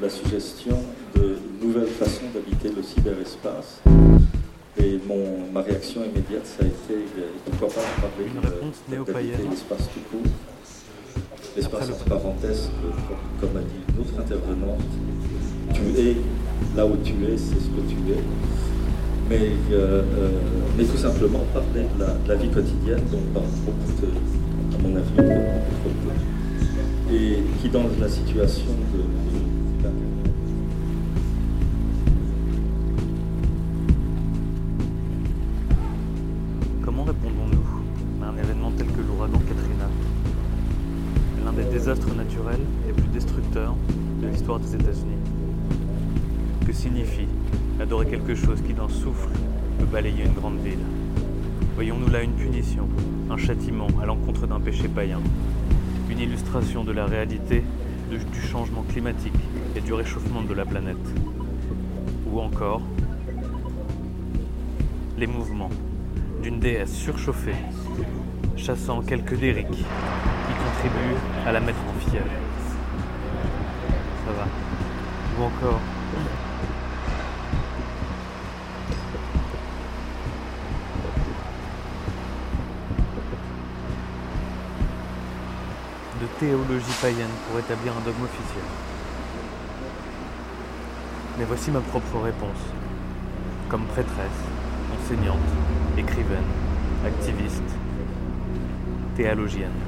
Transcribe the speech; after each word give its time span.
la 0.00 0.08
suggestion 0.08 0.78
de 1.14 1.36
nouvelles 1.62 1.88
façons 1.88 2.26
d'habiter 2.32 2.70
le 2.74 2.82
cyberespace. 2.82 3.80
Et 4.76 4.98
mon, 5.06 5.52
ma 5.52 5.62
réaction 5.62 6.02
immédiate, 6.04 6.46
ça 6.46 6.64
a 6.64 6.66
été 6.66 6.94
euh, 6.94 7.30
pourquoi 7.44 7.68
pas 7.68 7.80
parler 8.00 8.28
de 8.28 9.50
l'espace 9.50 9.88
tout 9.94 10.00
court. 10.10 10.30
L'espace 11.56 11.90
entre 11.90 12.04
parenthèses, 12.04 12.70
comme 13.40 13.56
a 13.56 13.60
dit 13.60 13.94
une 13.94 14.00
autre 14.00 14.18
intervenante, 14.18 14.80
tu 15.72 16.00
es 16.00 16.16
là 16.76 16.84
où 16.84 16.96
tu 17.04 17.12
es, 17.12 17.36
c'est 17.36 17.54
ce 17.54 17.70
que 17.70 17.88
tu 17.88 18.12
es. 18.12 18.22
Mais, 19.30 19.52
euh, 19.72 20.02
euh, 20.02 20.30
mais 20.76 20.84
tout 20.84 20.96
simplement 20.96 21.44
parler 21.54 21.86
de 21.96 22.28
la, 22.28 22.34
vie 22.34 22.48
quotidienne, 22.48 23.00
dont 23.10 23.22
parle 23.32 23.46
beaucoup 23.64 24.02
de, 24.02 24.76
à 24.76 24.82
mon 24.82 24.96
avis, 24.96 25.14
beaucoup 25.14 25.94
peu. 26.04 27.14
Et 27.14 27.38
qui, 27.62 27.68
dans 27.68 27.84
la 28.00 28.08
situation 28.08 28.72
de 28.92 29.23
qui 48.74 48.80
d'un 48.80 48.88
souffle 48.88 49.28
peut 49.78 49.86
balayer 49.86 50.24
une 50.24 50.32
grande 50.32 50.58
ville 50.58 50.78
Voyons-nous 51.74 52.08
là 52.08 52.22
une 52.22 52.32
punition, 52.32 52.88
un 53.30 53.36
châtiment 53.36 53.88
à 54.00 54.06
l'encontre 54.06 54.46
d'un 54.46 54.60
péché 54.60 54.88
païen, 54.88 55.20
une 56.08 56.18
illustration 56.18 56.84
de 56.84 56.92
la 56.92 57.06
réalité 57.06 57.64
du 58.10 58.40
changement 58.40 58.82
climatique 58.82 59.34
et 59.74 59.80
du 59.80 59.92
réchauffement 59.92 60.42
de 60.42 60.54
la 60.54 60.64
planète 60.64 60.96
Ou 62.30 62.40
encore 62.40 62.82
les 65.18 65.26
mouvements 65.26 65.70
d'une 66.42 66.60
déesse 66.60 66.94
surchauffée 66.94 67.56
chassant 68.56 69.02
quelques 69.02 69.38
dériques 69.38 69.84
à 71.46 71.52
la 71.52 71.60
mettre 71.60 71.78
en 71.88 72.10
fièvre. 72.10 72.26
Ça 74.26 74.32
va. 74.32 74.46
Ou 75.38 75.44
encore. 75.44 75.80
Théologie 86.44 86.96
païenne 87.00 87.34
pour 87.48 87.58
établir 87.58 87.92
un 87.96 88.04
dogme 88.04 88.24
officiel. 88.24 88.64
Mais 91.38 91.44
voici 91.46 91.70
ma 91.70 91.80
propre 91.80 92.20
réponse. 92.20 92.62
Comme 93.70 93.84
prêtresse, 93.86 94.40
enseignante, 94.92 95.48
écrivaine, 95.96 96.50
activiste, 97.06 97.70
théologienne. 99.16 99.78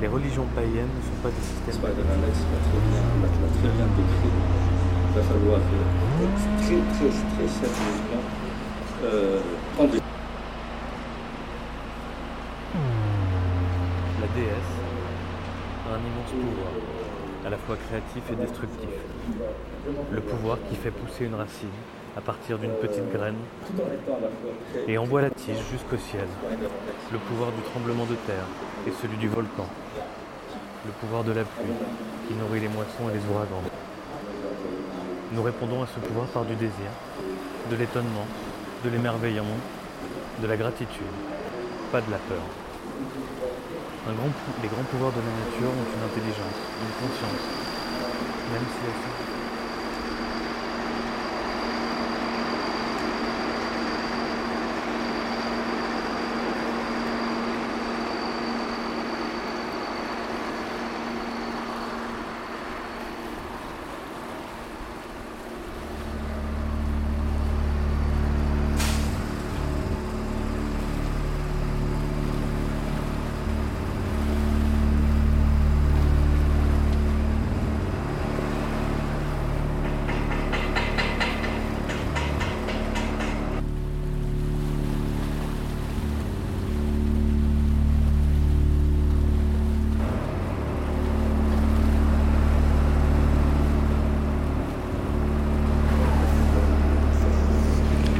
Les 0.00 0.06
religions 0.06 0.46
païennes 0.54 0.94
ne 0.94 1.02
sont 1.02 1.20
pas 1.22 1.30
des 1.30 1.42
systèmes. 1.42 1.74
Spider 1.82 2.06
Alex 2.06 2.38
l'a 2.46 2.60
très 3.58 3.70
bien, 3.76 3.88
décrit. 3.98 4.30
Il 5.08 5.14
va 5.16 5.22
falloir 5.26 5.60
très, 6.62 6.80
très, 6.94 7.10
très 7.10 7.48
sérieusement 7.48 8.22
euh, 9.02 9.40
prendre 9.74 9.90
des. 9.90 10.05
Déesse 14.36 14.74
a 15.86 15.94
un 15.94 15.98
immense 15.98 16.30
pouvoir, 16.30 16.72
à 17.46 17.50
la 17.50 17.56
fois 17.56 17.76
créatif 17.88 18.22
et 18.30 18.36
destructif. 18.36 18.88
Le 20.12 20.20
pouvoir 20.20 20.58
qui 20.68 20.76
fait 20.76 20.90
pousser 20.90 21.24
une 21.24 21.34
racine 21.34 21.68
à 22.16 22.20
partir 22.20 22.58
d'une 22.58 22.74
petite 22.74 23.10
graine 23.12 23.36
et 24.86 24.98
envoie 24.98 25.22
la 25.22 25.30
tige 25.30 25.62
jusqu'au 25.72 25.96
ciel. 25.96 26.28
Le 27.12 27.18
pouvoir 27.18 27.50
du 27.52 27.62
tremblement 27.62 28.04
de 28.04 28.14
terre 28.26 28.46
et 28.86 28.92
celui 29.02 29.16
du 29.16 29.28
volcan 29.28 29.66
le 30.86 30.92
pouvoir 30.92 31.24
de 31.24 31.32
la 31.32 31.42
pluie 31.42 31.74
qui 32.28 32.34
nourrit 32.34 32.60
les 32.60 32.68
moissons 32.68 33.10
et 33.10 33.14
les 33.14 33.34
ouragans. 33.34 33.62
Nous 35.32 35.42
répondons 35.42 35.82
à 35.82 35.86
ce 35.86 35.98
pouvoir 35.98 36.26
par 36.28 36.44
du 36.44 36.54
désir, 36.54 36.90
de 37.70 37.76
l'étonnement, 37.76 38.26
de 38.84 38.90
l'émerveillement, 38.90 39.58
de 40.40 40.46
la 40.46 40.56
gratitude, 40.56 41.16
pas 41.90 42.00
de 42.00 42.10
la 42.10 42.18
peur. 42.18 42.65
Les 44.62 44.68
grands 44.68 44.84
pouvoirs 44.90 45.12
de 45.12 45.20
la 45.20 45.32
nature 45.44 45.68
ont 45.68 45.88
une 45.94 46.04
intelligence, 46.04 46.58
une 46.80 47.08
conscience, 47.08 47.44
même 48.52 48.62
si 48.62 48.86
elles 48.86 49.02
sont 49.02 49.36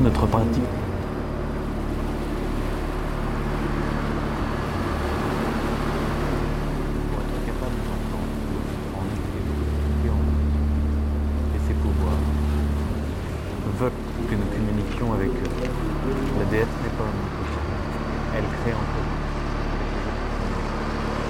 notre 0.07 0.27
pratique 0.27 0.63
pour 7.11 7.19
être 7.23 7.39
capable 7.45 7.79
d'entendre, 7.83 8.31
en 8.95 9.03
et 10.07 10.11
en 10.11 10.23
et 11.57 11.61
ses 11.67 11.75
pouvoirs 11.75 12.23
veulent 13.81 13.91
que 14.31 14.35
nous 14.37 14.47
communiquions 14.55 15.13
avec 15.15 15.31
eux. 15.31 15.53
La 16.39 16.45
n'est 16.65 16.97
pas. 16.97 17.05
Elle 18.35 18.45
crée 18.45 18.73
en 18.73 18.81
nous. 18.81 19.07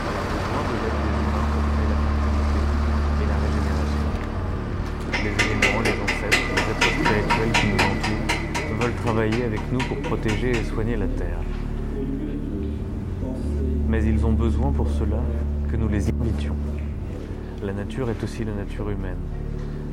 Elle 0.06 0.18
a 0.18 0.24
besoin 0.30 0.62
de 0.70 0.76
l'aide 0.82 1.00
humains 1.18 1.48
pour 1.52 1.62
créer 1.72 1.88
la 1.90 1.98
fertilité 2.06 2.60
et 3.20 3.26
la 3.26 3.38
régénération. 3.44 4.06
Les 5.24 5.34
éléments, 5.44 5.80
les 5.82 5.96
ancêtres, 6.06 6.44
les 6.54 6.66
êtres 6.70 6.90
spirituels 6.94 7.52
qui 7.52 7.66
nous 7.66 7.82
entourent 7.82 8.26
veulent 8.80 9.00
travailler 9.04 9.42
avec 9.44 9.62
nous 9.72 9.80
pour 9.80 9.98
protéger 10.02 10.50
et 10.50 10.64
soigner 10.64 10.96
la 10.96 11.08
Terre. 11.08 11.40
Mais 13.88 14.04
ils 14.04 14.24
ont 14.24 14.32
besoin 14.32 14.70
pour 14.72 14.88
cela 14.90 15.22
que 15.70 15.76
nous 15.76 15.88
les 15.88 16.08
invitions. 16.08 16.56
La 17.62 17.72
nature 17.72 18.10
est 18.10 18.22
aussi 18.22 18.44
la 18.44 18.52
nature 18.52 18.90
humaine. 18.90 19.18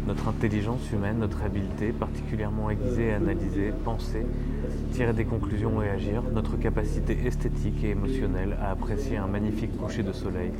Notre 0.08 0.28
intelligence 0.28 0.92
humaine, 0.92 1.20
notre 1.20 1.44
habileté, 1.44 1.94
particulièrement 1.94 2.70
aiguisée 2.70 3.14
à 3.14 3.18
analyser, 3.18 3.72
penser, 3.86 4.26
tirer 4.92 5.14
des 5.14 5.24
conclusions 5.24 5.82
et 5.82 5.90
agir, 5.90 6.22
notre 6.34 6.58
capacité 6.58 7.18
esthétique 7.26 7.84
et 7.84 7.92
émotionnelle 7.92 8.58
à 8.62 8.72
apprécier 8.72 9.18
un 9.18 9.28
magnifique 9.28 9.78
coucher 9.78 10.04
de 10.04 10.12
soleil, 10.12 10.52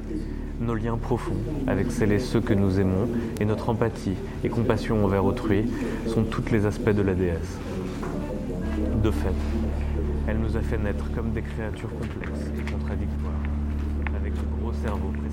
nos 0.62 0.76
liens 0.76 0.98
profonds 0.98 1.36
avec 1.68 1.92
celles 1.92 2.14
et 2.14 2.20
ceux 2.20 2.40
que 2.40 2.54
nous 2.54 2.80
aimons, 2.80 3.10
et 3.42 3.46
notre 3.46 3.70
empathie 3.70 4.16
et 4.46 4.50
compassion 4.50 5.04
envers 5.04 5.26
autrui 5.26 5.66
sont 6.08 6.24
tous 6.24 6.50
les 6.52 6.66
aspects 6.66 6.90
de 6.90 7.02
la 7.02 7.14
déesse 7.14 7.58
de 9.04 9.12
fait. 9.12 9.34
Elle 10.28 10.38
nous 10.38 10.56
a 10.56 10.62
fait 10.62 10.78
naître 10.78 11.12
comme 11.14 11.32
des 11.32 11.42
créatures 11.42 11.90
complexes 11.90 12.48
et 12.58 12.72
contradictoires, 12.72 13.34
avec 14.16 14.34
de 14.34 14.62
gros 14.62 14.72
cerveaux 14.72 15.12
précisément. 15.12 15.33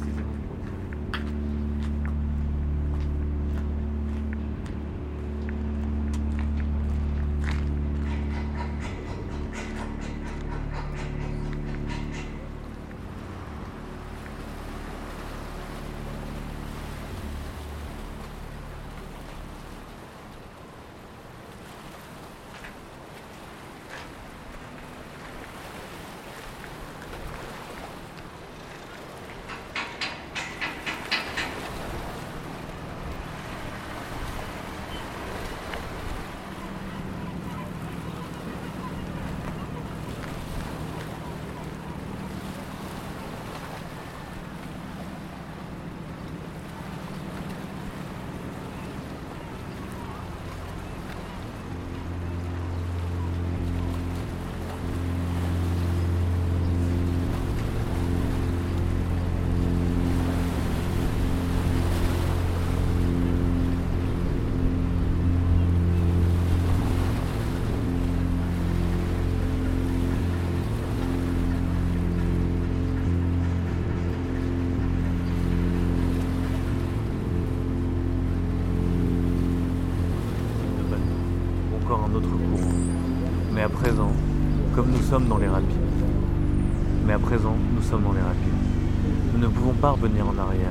Nous 87.92 89.38
ne 89.38 89.48
pouvons 89.48 89.72
pas 89.72 89.90
revenir 89.90 90.24
en 90.24 90.38
arrière. 90.38 90.70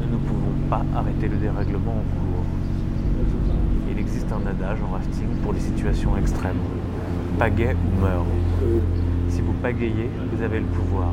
Nous 0.00 0.06
ne 0.06 0.22
pouvons 0.22 0.52
pas 0.70 0.84
arrêter 0.94 1.26
le 1.26 1.36
dérèglement 1.36 1.90
en 1.90 2.04
cours. 2.14 2.44
Il 3.90 3.98
existe 3.98 4.30
un 4.30 4.46
adage 4.46 4.78
en 4.88 4.92
rafting 4.92 5.26
pour 5.42 5.52
les 5.52 5.58
situations 5.58 6.16
extrêmes. 6.16 6.60
Pagaie 7.40 7.74
ou 7.74 8.00
meurt. 8.00 8.26
Si 9.30 9.40
vous 9.40 9.52
pagayez, 9.54 10.08
vous 10.32 10.42
avez 10.42 10.60
le 10.60 10.66
pouvoir, 10.66 11.08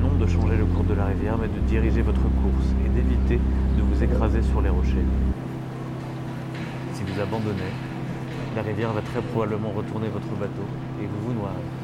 non 0.00 0.18
de 0.18 0.26
changer 0.26 0.56
le 0.56 0.64
cours 0.64 0.84
de 0.84 0.94
la 0.94 1.04
rivière, 1.04 1.38
mais 1.40 1.46
de 1.46 1.64
diriger 1.68 2.02
votre 2.02 2.22
course 2.22 2.74
et 2.84 2.88
d'éviter 2.88 3.36
de 3.36 3.82
vous 3.82 4.02
écraser 4.02 4.42
sur 4.42 4.62
les 4.62 4.70
rochers. 4.70 5.06
Si 6.92 7.04
vous 7.04 7.20
abandonnez, 7.20 7.72
la 8.56 8.62
rivière 8.62 8.92
va 8.92 9.02
très 9.02 9.22
probablement 9.22 9.70
retourner 9.70 10.08
votre 10.08 10.34
bateau 10.40 10.66
et 11.00 11.06
vous 11.06 11.28
vous 11.28 11.34
noierez. 11.34 11.81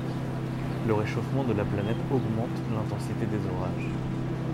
Le 0.86 0.94
réchauffement 0.94 1.44
de 1.44 1.52
la 1.52 1.64
planète 1.64 1.98
augmente 2.10 2.56
l'intensité 2.72 3.26
des 3.26 3.42
orages. 3.56 3.90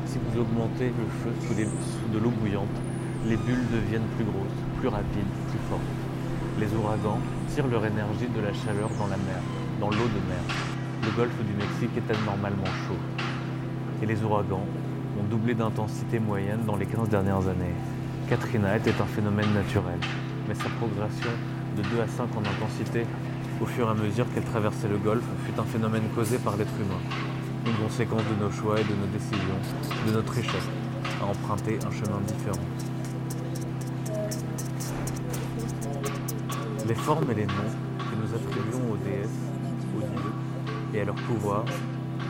Si 0.06 0.18
vous 0.18 0.40
augmentez 0.40 0.86
le 0.88 1.06
feu 1.22 1.32
sous, 1.46 1.54
de 1.54 2.18
l'eau 2.18 2.30
bouillante, 2.30 2.76
les 3.26 3.36
bulles 3.36 3.66
deviennent 3.72 4.08
plus 4.16 4.24
grosses, 4.24 4.60
plus 4.80 4.88
rapides, 4.88 5.34
plus 5.48 5.58
fortes. 5.68 5.80
Les 6.58 6.72
ouragans 6.74 7.18
tirent 7.48 7.68
leur 7.68 7.84
énergie 7.84 8.28
de 8.34 8.40
la 8.40 8.52
chaleur 8.52 8.88
dans 8.98 9.06
la 9.06 9.16
mer, 9.16 9.40
dans 9.80 9.90
l'eau 9.90 10.08
de 10.08 10.22
mer. 10.28 10.44
Le 11.04 11.10
golfe 11.16 11.38
du 11.44 11.52
Mexique 11.54 11.96
est 11.96 12.10
anormalement 12.10 12.72
chaud. 12.86 13.00
Et 14.02 14.06
les 14.06 14.22
ouragans 14.22 14.64
ont 15.20 15.24
doublé 15.30 15.54
d'intensité 15.54 16.18
moyenne 16.18 16.64
dans 16.66 16.76
les 16.76 16.86
15 16.86 17.08
dernières 17.08 17.48
années. 17.48 17.76
Katrina 18.28 18.76
était 18.76 19.00
un 19.00 19.06
phénomène 19.06 19.52
naturel, 19.52 19.98
mais 20.48 20.54
sa 20.54 20.68
progression 20.80 21.30
de 21.76 21.82
2 21.82 22.00
à 22.00 22.08
5 22.08 22.28
en 22.36 22.40
intensité 22.40 23.06
au 23.60 23.66
fur 23.66 23.86
et 23.86 23.90
à 23.90 23.94
mesure 23.94 24.26
qu'elle 24.32 24.44
traversait 24.44 24.88
le 24.88 24.98
golfe 24.98 25.24
fut 25.46 25.58
un 25.58 25.64
phénomène 25.64 26.04
causé 26.14 26.38
par 26.38 26.56
l'être 26.56 26.74
humain, 26.80 27.00
une 27.66 27.84
conséquence 27.84 28.22
de 28.22 28.44
nos 28.44 28.50
choix 28.50 28.80
et 28.80 28.84
de 28.84 28.94
nos 28.94 29.06
décisions, 29.06 29.60
de 30.06 30.12
notre 30.12 30.32
richesse, 30.32 30.68
à 31.20 31.26
emprunter 31.26 31.78
un 31.86 31.90
chemin 31.90 32.20
différent. 32.26 32.64
Les 36.86 36.94
formes 36.94 37.30
et 37.30 37.34
les 37.34 37.46
noms 37.46 37.72
que 37.98 38.14
nous 38.20 38.34
attribuons 38.34 38.92
aux 38.92 38.96
déesses, 38.96 39.40
aux 39.96 40.00
dieux 40.00 40.32
et 40.94 41.00
à 41.00 41.04
leur 41.04 41.14
pouvoir 41.14 41.64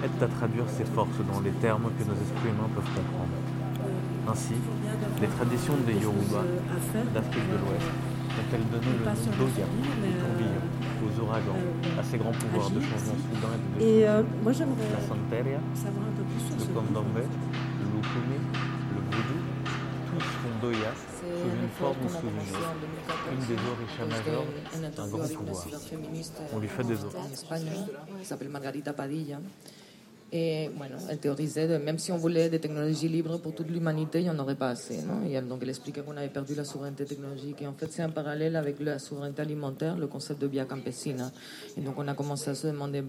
aident 0.05 0.23
à 0.23 0.29
traduire 0.29 0.65
ces 0.69 0.85
forces 0.85 1.19
dans 1.33 1.41
les 1.41 1.51
termes 1.53 1.91
que 1.99 2.05
nos 2.05 2.15
esprits 2.15 2.51
humains 2.51 2.71
peuvent 2.75 2.95
comprendre. 2.95 3.35
Ainsi, 4.31 4.55
les 5.21 5.29
traditions 5.29 5.75
des 5.87 5.95
Yoruba 5.95 6.45
d'Afrique 7.13 7.49
de 7.51 7.57
l'Ouest 7.57 7.91
ont-elles 8.39 8.67
donné 8.71 8.93
le 8.99 9.05
nom 9.05 9.37
d'Oya, 9.39 9.67
les 10.03 10.15
tourbillons, 10.19 10.74
aux 11.05 11.21
ouragans, 11.23 11.61
à 11.99 12.03
ces 12.03 12.19
grands 12.19 12.33
pouvoirs 12.33 12.71
de 12.71 12.81
changement 12.81 13.19
soudain 13.29 13.53
et 13.55 13.85
de 13.85 13.89
Et 13.89 14.09
euh, 14.09 14.23
moi 14.43 14.53
j'aimerais 14.53 14.89
la 14.93 15.01
santeria, 15.07 15.61
savoir 15.75 16.05
un 16.09 16.15
peu 16.17 16.25
plus 16.25 16.41
sur 16.47 16.57
le 16.57 16.63
ce 16.63 16.69
candomblé, 16.73 17.23
le 17.23 17.87
lukumi, 17.95 18.39
le 18.95 19.01
voodoo, 19.11 19.41
tous 20.11 20.25
font 20.25 20.55
d'Oya 20.63 20.93
sous 20.95 21.51
une 21.63 21.69
forme 21.79 21.97
ou 22.05 22.09
sous 22.09 22.29
une 22.29 22.41
autre. 22.55 22.73
Une 23.33 23.45
des 23.47 23.61
orishas 23.73 24.07
majeures, 24.07 24.49
un 24.99 25.09
grand 25.09 25.29
pouvoir. 25.29 25.67
On 26.53 26.59
lui 26.59 26.69
fait 26.69 26.85
des 26.85 27.05
offres. 27.05 27.19
Et 30.37 30.69
bueno, 30.77 30.97
elle 31.09 31.19
théorisait, 31.19 31.69
de, 31.69 31.77
même 31.77 31.97
si 31.97 32.11
on 32.11 32.17
voulait 32.17 32.49
des 32.51 32.59
technologies 32.59 33.07
libres 33.07 33.39
pour 33.39 33.55
toute 33.55 33.71
l'humanité, 33.71 34.19
il 34.19 34.25
n'y 34.25 34.31
en 34.31 34.39
aurait 34.41 34.57
pas 34.57 34.71
assez. 34.71 34.99
Donc 35.49 35.61
elle 35.63 35.69
expliquait 35.69 36.01
qu'on 36.01 36.17
avait 36.17 36.27
perdu 36.27 36.57
la 36.57 36.65
souveraineté 36.65 37.05
technologique. 37.05 37.63
Et 37.63 37.69
en 37.69 37.73
fait, 37.73 37.87
c'est 37.93 38.03
un 38.03 38.11
parallèle 38.11 38.57
avec 38.57 38.81
la 38.81 38.99
souveraineté 38.99 39.43
alimentaire, 39.43 39.97
le 39.97 40.09
concept 40.09 40.41
de 40.41 40.49
via 40.49 40.65
campesina. 40.65 41.31
Et 41.77 41.83
donc 41.83 41.95
on 41.99 42.09
a 42.09 42.15
commencé 42.15 42.51
à 42.51 42.57
se 42.57 42.67
demander, 42.67 43.01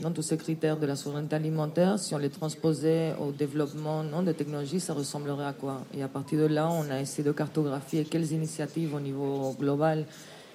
non, 0.00 0.10
tous 0.10 0.22
ces 0.22 0.36
critères 0.36 0.76
de 0.76 0.86
la 0.86 0.96
souveraineté 0.96 1.36
alimentaire, 1.36 1.96
si 1.96 2.12
on 2.16 2.18
les 2.18 2.28
transposait 2.28 3.14
au 3.20 3.30
développement 3.30 4.02
non, 4.02 4.24
de 4.24 4.32
technologies, 4.32 4.80
ça 4.80 4.94
ressemblerait 4.94 5.46
à 5.46 5.52
quoi? 5.52 5.84
Et 5.94 6.02
à 6.02 6.08
partir 6.08 6.40
de 6.40 6.46
là, 6.46 6.68
on 6.68 6.90
a 6.90 7.00
essayé 7.00 7.22
de 7.22 7.30
cartographier 7.30 8.04
quelles 8.04 8.32
initiatives 8.32 8.96
au 8.96 9.00
niveau 9.00 9.54
global 9.60 10.06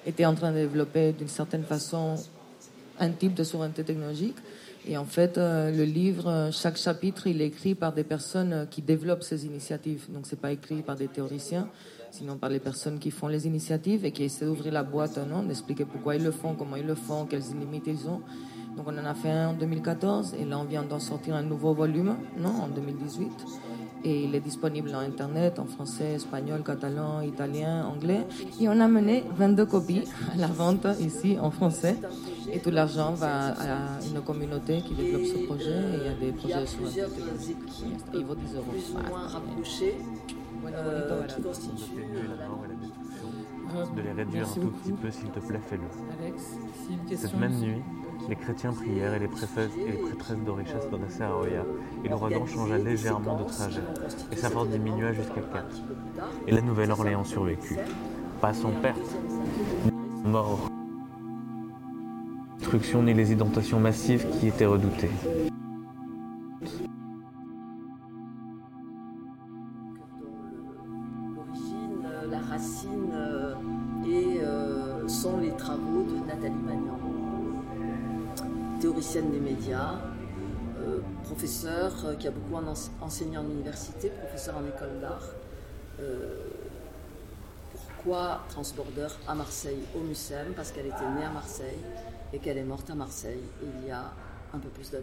étaient 0.05 0.25
en 0.25 0.35
train 0.35 0.51
de 0.51 0.57
développer 0.57 1.13
d'une 1.13 1.29
certaine 1.29 1.63
façon 1.63 2.15
un 2.99 3.09
type 3.11 3.35
de 3.35 3.45
souveraineté 3.45 3.85
technologique. 3.85 4.35
Et 4.85 4.97
en 4.97 5.05
fait, 5.05 5.37
euh, 5.37 5.71
le 5.71 5.83
livre, 5.83 6.27
euh, 6.27 6.51
chaque 6.51 6.75
chapitre, 6.75 7.27
il 7.27 7.41
est 7.41 7.47
écrit 7.47 7.73
par 7.73 7.93
des 7.93 8.03
personnes 8.03 8.51
euh, 8.51 8.65
qui 8.65 8.81
développent 8.81 9.23
ces 9.23 9.45
initiatives. 9.45 10.05
Donc, 10.09 10.25
c'est 10.25 10.39
pas 10.39 10.51
écrit 10.51 10.81
par 10.81 10.97
des 10.97 11.07
théoriciens, 11.07 11.69
sinon 12.11 12.35
par 12.35 12.49
les 12.49 12.59
personnes 12.59 12.99
qui 12.99 13.09
font 13.09 13.27
les 13.27 13.47
initiatives 13.47 14.03
et 14.03 14.11
qui 14.11 14.23
essaient 14.23 14.45
d'ouvrir 14.45 14.73
la 14.73 14.83
boîte, 14.83 15.17
non, 15.17 15.43
d'expliquer 15.43 15.85
pourquoi 15.85 16.17
ils 16.17 16.23
le 16.23 16.31
font, 16.31 16.55
comment 16.55 16.75
ils 16.75 16.85
le 16.85 16.95
font, 16.95 17.25
quelles 17.25 17.43
limites 17.57 17.87
ils 17.87 18.09
ont. 18.09 18.21
Donc, 18.75 18.87
on 18.87 18.97
en 18.97 19.05
a 19.05 19.13
fait 19.13 19.31
un 19.31 19.49
en 19.49 19.53
2014 19.53 20.35
et 20.37 20.43
là, 20.43 20.59
on 20.59 20.65
vient 20.65 20.83
d'en 20.83 20.99
sortir 20.99 21.35
un 21.35 21.43
nouveau 21.43 21.73
volume, 21.73 22.17
non, 22.37 22.49
en 22.49 22.67
2018. 22.67 23.31
Et 24.05 24.23
il 24.25 24.35
est 24.35 24.39
disponible 24.41 24.93
en 24.93 24.99
Internet, 24.99 25.59
en 25.59 25.65
français, 25.65 26.13
espagnol, 26.15 26.61
catalan, 26.63 27.21
italien, 27.21 27.85
anglais. 27.85 28.25
Et 28.59 28.67
on 28.67 28.79
a 28.79 28.87
mené 28.87 29.23
22 29.35 29.65
copies 29.65 30.03
à 30.33 30.37
la 30.37 30.47
vente 30.47 30.85
ici 30.99 31.37
en 31.39 31.51
français. 31.51 31.97
Et 32.51 32.59
tout 32.59 32.69
l'argent 32.71 33.13
va 33.13 33.49
à 33.51 33.99
une 34.13 34.21
communauté 34.21 34.81
qui 34.81 34.93
développe 34.93 35.25
ce 35.25 35.45
projet 35.45 35.71
et 35.71 35.97
il 35.97 36.03
y 36.03 36.07
a 36.07 36.13
des 36.13 36.31
projets 36.37 36.65
sur 36.67 36.79
plusieurs 36.81 37.09
équipes 37.09 38.01
Il 38.13 38.25
vaut 38.25 38.35
10 38.35 38.55
euros. 38.55 38.65
plus 38.69 38.89
ou 38.89 38.93
Voilà. 38.93 39.09
moins 39.09 39.27
rapprochées 39.27 39.95
euh, 40.65 41.23
qui 41.27 41.41
constituent 41.41 41.95
destruction, 42.81 43.95
de 43.95 44.01
les 44.01 44.11
réduire 44.11 44.47
un 44.47 44.53
tout 44.53 44.69
petit 44.71 44.91
peu, 44.91 45.11
s'il 45.11 45.29
te 45.29 45.39
plaît, 45.39 45.59
fais-le. 45.67 45.83
Alex, 46.19 46.41
si 46.85 46.93
une 47.11 47.17
Cette 47.17 47.37
même 47.37 47.53
nuit, 47.59 47.81
les 48.29 48.35
chrétiens 48.35 48.73
prièrent 48.73 49.13
et 49.13 49.19
les 49.19 49.27
prêtresses, 49.27 49.71
et 49.77 49.91
les 49.91 49.97
prêtresses 49.97 50.39
d'Orichas 50.39 50.85
dressaient 50.91 51.23
à 51.23 51.35
Oya, 51.35 51.63
et 52.03 52.09
l'ouragan 52.09 52.45
changea 52.45 52.77
légèrement 52.77 53.39
de 53.39 53.43
trajet, 53.43 53.83
et 54.31 54.35
sa 54.35 54.49
force 54.49 54.69
diminua 54.69 55.13
jusqu'à 55.13 55.41
4. 55.41 55.65
Et 56.47 56.51
la 56.51 56.61
Nouvelle-Orléans 56.61 57.23
survécut. 57.23 57.77
Pas 58.41 58.53
sans 58.53 58.71
perte, 58.71 59.17
mort. 60.23 60.69
Destruction 62.59 63.03
ni 63.03 63.13
les 63.13 63.31
indentations 63.33 63.79
massives 63.79 64.25
qui 64.39 64.47
étaient 64.47 64.65
redoutées. 64.65 65.11
Théoricienne 79.13 79.31
des 79.31 79.39
médias, 79.39 79.99
professeur 81.23 82.17
qui 82.17 82.27
a 82.27 82.31
beaucoup 82.31 82.55
enseigné 83.01 83.37
en 83.37 83.45
université, 83.45 84.09
professeur 84.09 84.57
en 84.57 84.65
école 84.65 84.99
d'art. 84.99 85.29
pourquoi 87.71 88.41
Transborder 88.49 89.07
à 89.27 89.35
Marseille, 89.35 89.83
au 89.95 89.99
MUSEM 89.99 90.53
Parce 90.55 90.71
qu'elle 90.71 90.87
était 90.87 91.09
née 91.15 91.23
à 91.23 91.29
Marseille 91.29 91.77
et 92.33 92.39
qu'elle 92.39 92.57
est 92.57 92.63
morte 92.63 92.89
à 92.89 92.95
Marseille 92.95 93.43
il 93.61 93.87
y 93.87 93.91
a 93.91 94.11
un 94.53 94.59
peu 94.59 94.69
plus 94.69 94.89
d'un 94.91 94.99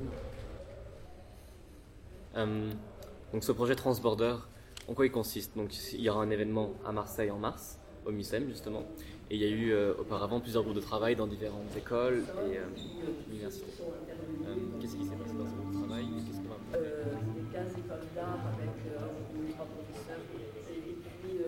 an. 2.37 2.47
donc 3.33 3.45
ce 3.45 3.52
projet 3.52 3.76
Transborder, 3.76 4.37
en 4.88 4.95
quoi 4.95 5.07
il 5.07 5.12
consiste? 5.12 5.57
Donc 5.57 5.73
il 5.93 6.00
y 6.00 6.11
aura 6.11 6.23
un 6.23 6.31
événement 6.31 6.73
à 6.85 6.93
Marseille 6.93 7.31
en 7.31 7.38
mars, 7.38 7.79
au 8.07 8.12
MUSEM 8.12 8.49
justement, 8.49 8.85
et 9.30 9.37
il 9.37 9.42
y 9.42 9.45
a 9.45 9.49
eu 9.49 9.71
euh, 9.71 9.92
auparavant 9.97 10.40
plusieurs 10.40 10.64
groupes 10.64 10.75
de 10.75 10.80
travail 10.80 11.14
dans 11.14 11.28
différentes 11.28 11.76
écoles 11.76 12.25
et 12.50 12.57
euh, 12.57 13.30
universités. 13.30 13.71
Euh, 13.80 14.54
qu'est-ce 14.80 14.97
qui 14.97 15.04
s'est 15.04 15.14
passé 15.14 15.35
dans 15.38 15.47
ces 15.47 15.54
groupes 15.54 15.73
de 15.73 15.87
travail 15.87 16.04
qu'est-ce 16.26 16.40
euh, 16.75 17.04
15 17.52 17.73
écoles 17.78 18.09
d'art 18.16 18.38
avec 18.54 19.54
trois 19.54 19.66
professeurs 19.66 20.19
et 20.75 20.97
puis 21.23 21.38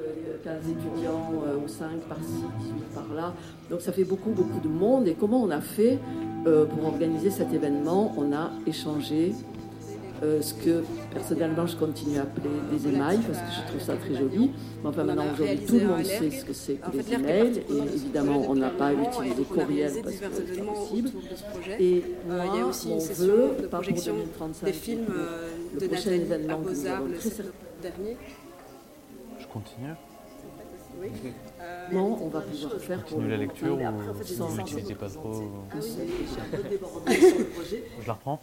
15 0.44 0.68
étudiants 0.68 1.32
ou 1.64 1.68
5 1.68 2.00
par-ci, 2.02 2.44
18 2.60 2.74
par-là. 2.94 3.34
Donc 3.68 3.80
ça 3.80 3.90
fait 3.92 4.04
beaucoup, 4.04 4.30
beaucoup 4.30 4.60
de 4.60 4.68
monde. 4.68 5.08
Et 5.08 5.14
comment 5.14 5.42
on 5.42 5.50
a 5.50 5.60
fait 5.60 5.98
pour 6.44 6.84
organiser 6.84 7.30
cet 7.30 7.52
événement? 7.52 8.14
On 8.16 8.32
a 8.32 8.50
échangé 8.66 9.32
euh, 10.22 10.40
ce 10.40 10.54
que 10.54 10.84
personnellement 11.12 11.66
je 11.66 11.76
continue 11.76 12.18
à 12.18 12.22
appeler 12.22 12.50
des 12.70 12.88
émails 12.88 13.18
parce 13.18 13.38
que 13.38 13.60
je 13.60 13.68
trouve 13.68 13.80
ça 13.80 13.96
très 13.96 14.14
joli. 14.14 14.52
Mais 14.82 14.88
enfin 14.88 15.02
maintenant 15.02 15.24
aujourd'hui 15.32 15.58
tout 15.66 15.78
le 15.80 15.86
monde 15.86 16.04
sait 16.04 16.30
ce 16.30 16.44
que 16.44 16.52
c'est 16.52 16.74
que 16.74 16.96
les 16.96 17.12
emails 17.12 17.58
et 17.58 17.94
évidemment 17.94 18.44
on 18.48 18.54
n'a 18.54 18.70
pas 18.70 18.92
utilisé 18.92 19.42
courriel 19.42 19.92
parce 20.02 20.16
que 20.16 20.26
c'est 20.32 20.64
pas 20.64 20.72
possible. 20.72 21.10
Et 21.80 22.04
moi, 22.26 22.36
euh, 22.36 22.44
il 22.52 22.58
y 22.58 22.62
a 22.62 22.66
aussi 22.66 22.90
une 22.92 23.00
session 23.00 23.34
de 23.60 23.66
projection 23.66 24.14
des 24.62 24.72
films 24.72 25.06
euh, 25.10 25.50
le 25.80 25.88
prochain 25.88 26.10
événement 26.12 26.58
que 26.60 26.70
nous 26.70 26.86
avons 26.86 27.06
très 27.18 27.30
dernier. 27.82 28.16
Je 29.40 29.46
continue. 29.46 29.94
Oui. 31.00 31.08
non, 31.92 32.18
on 32.22 32.28
va 32.28 32.42
pouvoir 32.42 32.80
faire 32.80 33.04
pour 33.04 33.22
la 33.22 33.36
lecture 33.36 33.74
ou 33.74 34.44
vous 34.44 34.56
n'utilisez 34.56 34.94
pas 34.94 35.08
trop 35.08 35.42
ah 35.72 35.76
oui, 35.80 35.88
le. 37.58 37.82
Je 38.02 38.06
la 38.06 38.12
reprends 38.12 38.40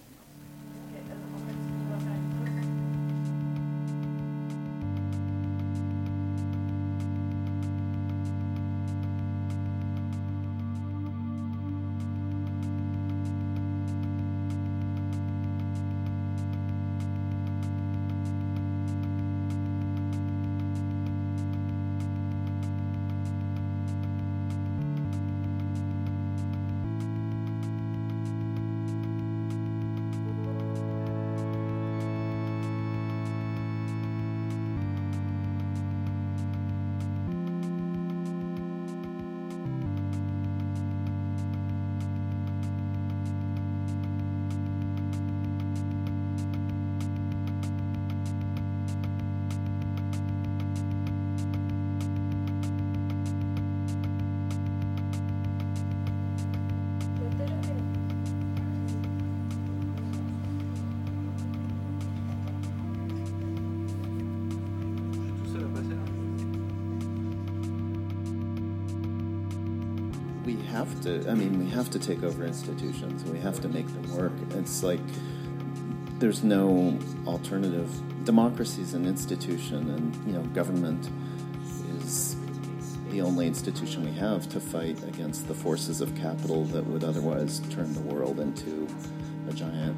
have 70.89 71.01
to. 71.01 71.29
I 71.29 71.34
mean, 71.34 71.60
we 71.60 71.69
have 71.72 71.89
to 71.91 72.00
take 72.00 72.24
over 72.24 72.43
institutions. 72.43 73.24
We 73.24 73.39
have 73.39 73.62
to 73.62 73.69
make 73.69 73.88
them 73.88 74.15
work. 74.15 74.34
It's 74.51 74.84
like 74.84 75.00
there's 76.19 76.43
no 76.43 76.98
alternative. 77.25 77.89
Democracy 78.25 78.81
is 78.81 78.93
an 78.93 79.05
institution, 79.05 79.89
and 79.91 80.15
you 80.27 80.34
know, 80.34 80.43
government 80.53 81.10
is 82.01 82.36
the 83.10 83.22
only 83.22 83.48
institution 83.48 84.05
we 84.05 84.12
have 84.12 84.48
to 84.50 84.60
fight 84.60 85.01
against 85.03 85.48
the 85.48 85.55
forces 85.55 86.01
of 86.01 86.15
capital 86.15 86.65
that 86.65 86.86
would 86.86 87.03
otherwise 87.03 87.60
turn 87.72 87.91
the 87.93 88.01
world 88.01 88.39
into 88.39 88.88
a 89.50 89.53
giant 89.53 89.98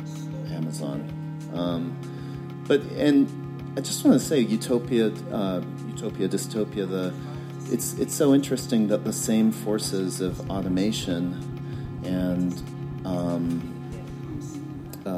Amazon. 0.51 1.07
Um, 1.53 1.97
but 2.67 2.81
and 2.93 3.27
I 3.77 3.81
just 3.81 4.03
want 4.05 4.19
to 4.19 4.25
say, 4.25 4.39
utopia, 4.39 5.07
uh, 5.31 5.61
utopia, 5.87 6.27
dystopia, 6.29 6.87
the 6.87 7.13
it's 7.69 7.93
it's 7.95 8.13
so 8.15 8.33
interesting 8.33 8.87
that 8.87 9.03
the 9.03 9.13
same 9.13 9.51
forces 9.51 10.21
of 10.21 10.49
automation 10.49 11.35
and 12.03 12.53
um, 13.05 13.67
uh, 15.05 15.09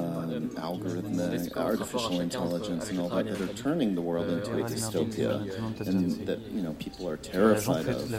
algorithmic, 0.62 1.56
artificial 1.58 2.22
intelligence, 2.22 2.90
and 2.90 3.00
all 3.00 3.10
that 3.10 3.28
that 3.28 3.42
are 3.42 3.54
turning 3.54 3.96
the 3.96 4.02
world 4.02 4.28
into 4.30 4.52
a 4.54 4.64
dystopia, 4.64 5.42
and 5.88 6.26
that 6.28 6.40
you 6.52 6.62
know 6.62 6.74
people 6.80 7.08
are 7.10 7.18
terrified 7.18 7.86
of. 7.88 8.10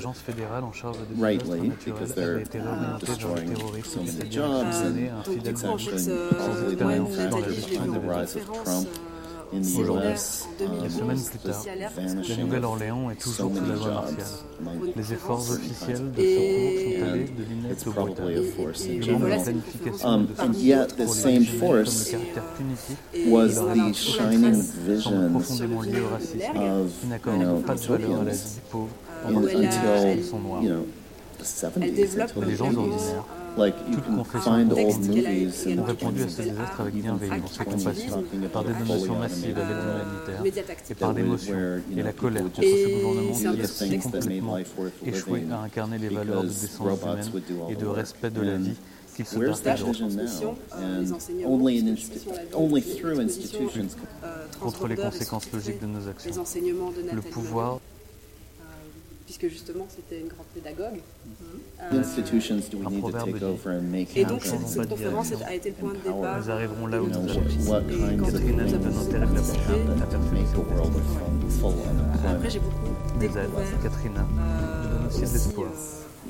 Rightly, 1.19 1.71
because 1.85 2.15
they're 2.15 2.45
destroying 3.01 3.57
so 3.83 4.03
many 4.03 4.29
jobs, 4.31 4.81
and 4.81 4.99
it's 5.47 5.65
actually 5.65 6.29
probably 6.33 6.75
the 6.75 6.85
main 6.85 7.07
factor 7.07 7.41
behind 7.71 7.95
the 7.95 8.01
rise 8.01 8.37
of 8.37 8.45
Trump. 8.65 8.89
Aujourd'hui, 9.61 10.09
des 10.59 10.91
semaines 10.91 11.23
plus 11.23 11.39
tard, 11.39 11.65
la 11.77 12.37
Nouvelle-Orléans 12.37 13.11
est 13.11 13.21
toujours 13.21 13.51
sous 13.55 13.67
la 13.67 13.75
loi 13.75 13.91
martiale. 13.91 14.27
Les 14.97 15.13
efforts 15.13 15.51
officiels 15.51 16.11
de 16.13 16.23
secours 16.23 16.81
sont 16.81 17.13
allés 17.13 17.25
de 17.25 17.43
l'INET 17.43 17.77
au 17.87 17.91
brutal. 17.91 18.35
Le 18.35 19.13
manque 19.13 19.23
de 19.23 19.43
planification 19.43 20.09
um, 20.09 20.27
de 20.27 20.41
and 20.41 20.55
yet 20.57 20.97
the 20.97 21.07
same 21.07 21.45
force 21.45 22.15
was 23.27 23.55
the 23.55 23.93
shining 23.95 24.63
vision 24.87 25.31
profondément 25.31 25.83
lié 25.83 26.01
au 26.01 26.09
racisme, 26.09 26.91
qui 27.01 27.07
n'accorde 27.07 27.63
pas 27.63 27.75
de 27.75 27.81
valeur 27.81 28.21
à 28.21 28.25
la 28.25 28.33
vie 28.33 28.61
pauvre, 28.71 28.89
until, 29.27 30.19
you 30.63 30.69
know, 30.69 30.87
the 31.39 31.45
70s, 31.45 32.21
until 32.21 32.45
les 32.45 32.57
gens 32.57 32.75
ordinaires 32.75 33.25
Like 33.57 33.75
you 33.89 33.99
can 33.99 34.25
find 34.25 34.73
old 34.73 35.07
movies 35.07 35.67
ont 35.79 35.85
répondu 35.85 36.23
à 36.23 36.29
ce 36.29 36.43
désastre 36.43 36.81
avec 36.81 36.95
bienveillance. 36.95 37.61
et 37.61 37.65
compassion, 37.65 38.25
par 38.53 38.65
des 38.65 38.73
donations 38.73 39.19
massives 39.19 39.59
à 39.59 39.69
l'aide 39.69 39.77
humanitaire 39.85 40.71
et 40.91 40.95
par 40.95 41.13
l'émotion 41.13 41.57
et 41.97 42.03
la 42.03 42.13
colère. 42.13 42.43
contre 42.43 42.63
ce 42.63 43.01
gouvernement 43.01 43.53
qui 43.55 43.61
a 43.61 43.67
si 43.67 43.99
complètement 43.99 44.59
échoué 45.07 45.45
à 45.53 45.61
incarner 45.63 45.99
les 45.99 46.09
valeurs 46.09 46.43
de 46.43 46.49
décence 46.49 47.01
humaine 47.03 47.43
et 47.71 47.77
de 47.77 47.87
respect 47.87 48.31
de 48.31 48.41
la 48.41 48.57
vie 48.57 48.77
qu'il 49.15 49.27
se 49.27 49.39
contre 54.61 54.89
les 54.89 54.97
conséquences 54.97 55.53
logiques 55.53 55.81
de 55.81 55.87
nos 55.87 56.09
actions. 56.09 56.45
Le 57.13 57.21
pouvoir 57.21 57.81
puisque 59.37 59.53
justement 59.53 59.87
c'était 59.89 60.21
une 60.21 60.29
grande 60.29 60.47
pédagogue. 60.55 61.01
Euh, 61.81 61.99
institutions 61.99 62.61
do 62.71 62.79
we 62.79 62.89
need 62.89 63.03
to 63.03 63.11
take 63.11 63.43
over 63.43 63.71
and 63.71 63.83
make 63.91 64.17
et 64.17 64.25
donc 64.25 64.45
cette, 64.45 64.67
cette 64.67 64.89
conférence 64.89 65.33
a 65.45 65.55
été 65.55 65.71
le 65.71 65.75
point 65.75 65.93
de 65.93 65.99
départ. 65.99 66.41
Nous 66.41 66.51
arriverons 66.51 66.87
là 66.87 67.03
où 67.03 67.09
nous 67.09 67.27
la 67.27 67.35
Après 72.31 72.51
j'ai 72.51 72.61
beaucoup 72.61 73.19
découvert. 73.19 73.49
Katrina 73.83 74.27
nous 74.31 74.89
donne 74.89 75.07
aussi 75.09 75.21
de 75.21 75.27
l'espoir. 75.27 75.69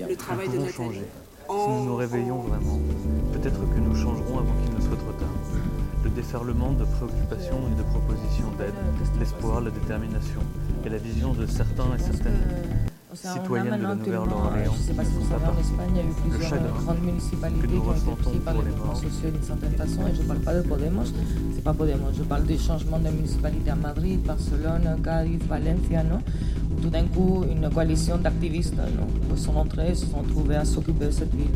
Le 0.09 0.17
travail 0.17 0.49
de 0.49 0.55
Nathalie. 0.57 0.73
changer. 0.73 1.05
Si 1.47 1.69
nous 1.69 1.85
nous 1.85 1.97
réveillons 1.97 2.39
vraiment, 2.39 2.81
peut-être 3.35 3.61
que 3.61 3.81
nous 3.81 3.95
changerons 3.95 4.39
avant 4.39 4.55
qu'il 4.63 4.75
ne 4.75 4.81
soit 4.81 4.97
trop 4.97 5.13
tard. 5.13 5.29
Le 6.03 6.11
déferlement 6.11 6.73
de 6.73 6.85
préoccupations 6.85 7.61
et 7.71 7.75
de 7.77 7.83
propositions 7.83 8.51
d'aide, 8.59 8.75
l'espoir, 9.19 9.61
la 9.61 9.71
détermination 9.71 10.41
et 10.85 10.89
la 10.89 10.99
vision 10.99 11.33
de 11.33 11.47
certains 11.47 11.95
et 11.97 11.99
certaines 11.99 12.41
citoyennes 13.15 13.79
de 13.79 13.83
la 13.83 13.95
Nouvelle-Orléans 13.95 14.53
Je 14.65 14.71
ne 14.71 14.77
sais 14.77 14.93
pas 14.93 15.05
si 15.05 15.13
vous 15.13 15.29
savez, 15.29 15.47
en 15.47 15.59
Espagne, 15.59 15.91
il 15.91 15.97
y 15.97 16.01
a 16.01 16.03
eu 16.03 16.15
plusieurs 16.29 16.83
grandes 16.83 17.03
municipalités 17.03 17.69
qui 17.69 17.75
ont 17.75 17.93
été 17.93 18.23
prises 18.23 18.41
par 18.45 18.55
les 18.55 18.71
mouvements 18.71 18.95
sociaux 18.95 19.31
d'une 19.31 19.43
certaine 19.43 19.73
façon. 19.73 20.07
Et 20.09 20.15
je 20.15 20.23
ne 20.23 20.27
parle 20.27 20.41
pas 20.41 20.55
de 20.55 20.63
Podemos, 20.63 21.05
c'est 21.55 21.65
pas 21.65 21.73
Podemos. 21.73 22.13
Je 22.17 22.23
parle 22.23 22.45
des 22.45 22.59
changements 22.59 22.99
de 22.99 23.11
municipalité 23.11 23.71
à 23.71 23.77
Madrid, 23.77 24.21
Barcelone, 24.23 25.01
Cádiz, 25.03 25.41
Valencia, 25.49 26.03
non? 26.03 26.19
Où 26.71 26.81
tout 26.81 26.91
d'un 26.91 27.05
coup, 27.05 27.45
une 27.51 27.69
coalition 27.71 28.19
d'activistes 28.19 28.75
non, 28.77 29.37
sont 29.37 29.57
entrés, 29.57 29.95
se 29.95 30.07
sont 30.07 30.23
trouvés 30.23 30.57
à 30.57 30.65
s'occuper 30.65 31.07
de 31.07 31.11
cette 31.11 31.35
ville. 31.35 31.49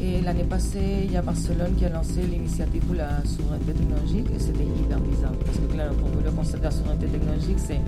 Et 0.00 0.20
l'année 0.20 0.44
passée, 0.44 1.04
il 1.04 1.12
y 1.12 1.16
a 1.16 1.22
Barcelone 1.22 1.74
qui 1.78 1.86
a 1.86 1.88
lancé 1.88 2.22
l'initiative 2.22 2.82
pour 2.82 2.94
la 2.94 3.24
souveraineté 3.24 3.72
technologique 3.72 4.26
et 4.34 4.38
c'était 4.38 4.64
hyper 4.64 5.00
bizarre. 5.00 5.32
Parce 5.44 5.56
que 5.56 5.72
clairement, 5.72 5.94
pour 5.94 6.10
nous, 6.10 6.20
le 6.22 6.30
concept 6.30 6.58
de 6.58 6.64
la 6.64 6.70
souveraineté 6.70 7.06
technologique, 7.06 7.58
c'est 7.58 7.80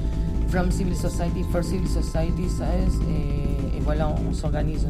from 0.49 0.71
civil 0.71 0.95
society, 0.95 1.43
for 1.51 1.63
civil 1.63 1.89
society, 1.89 2.49
ça 2.49 2.65
et, 2.77 3.77
et 3.77 3.81
voilà, 3.81 4.15
on, 4.29 4.33
s'organise. 4.33 4.87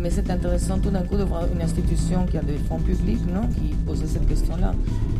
Mais 0.00 0.10
c'est 0.10 0.28
intéressant 0.30 0.78
tout 0.78 0.90
d'un 0.90 1.02
coup 1.02 1.16
de 1.16 1.22
voir 1.22 1.46
une 1.52 1.62
institution 1.62 2.26
qui 2.26 2.36
a 2.36 2.42
des 2.42 2.56
fonds 2.56 2.78
publics 2.78 3.24
non, 3.32 3.46
qui 3.48 3.74
posait 3.86 4.06
cette 4.06 4.26
question-là. 4.26 4.74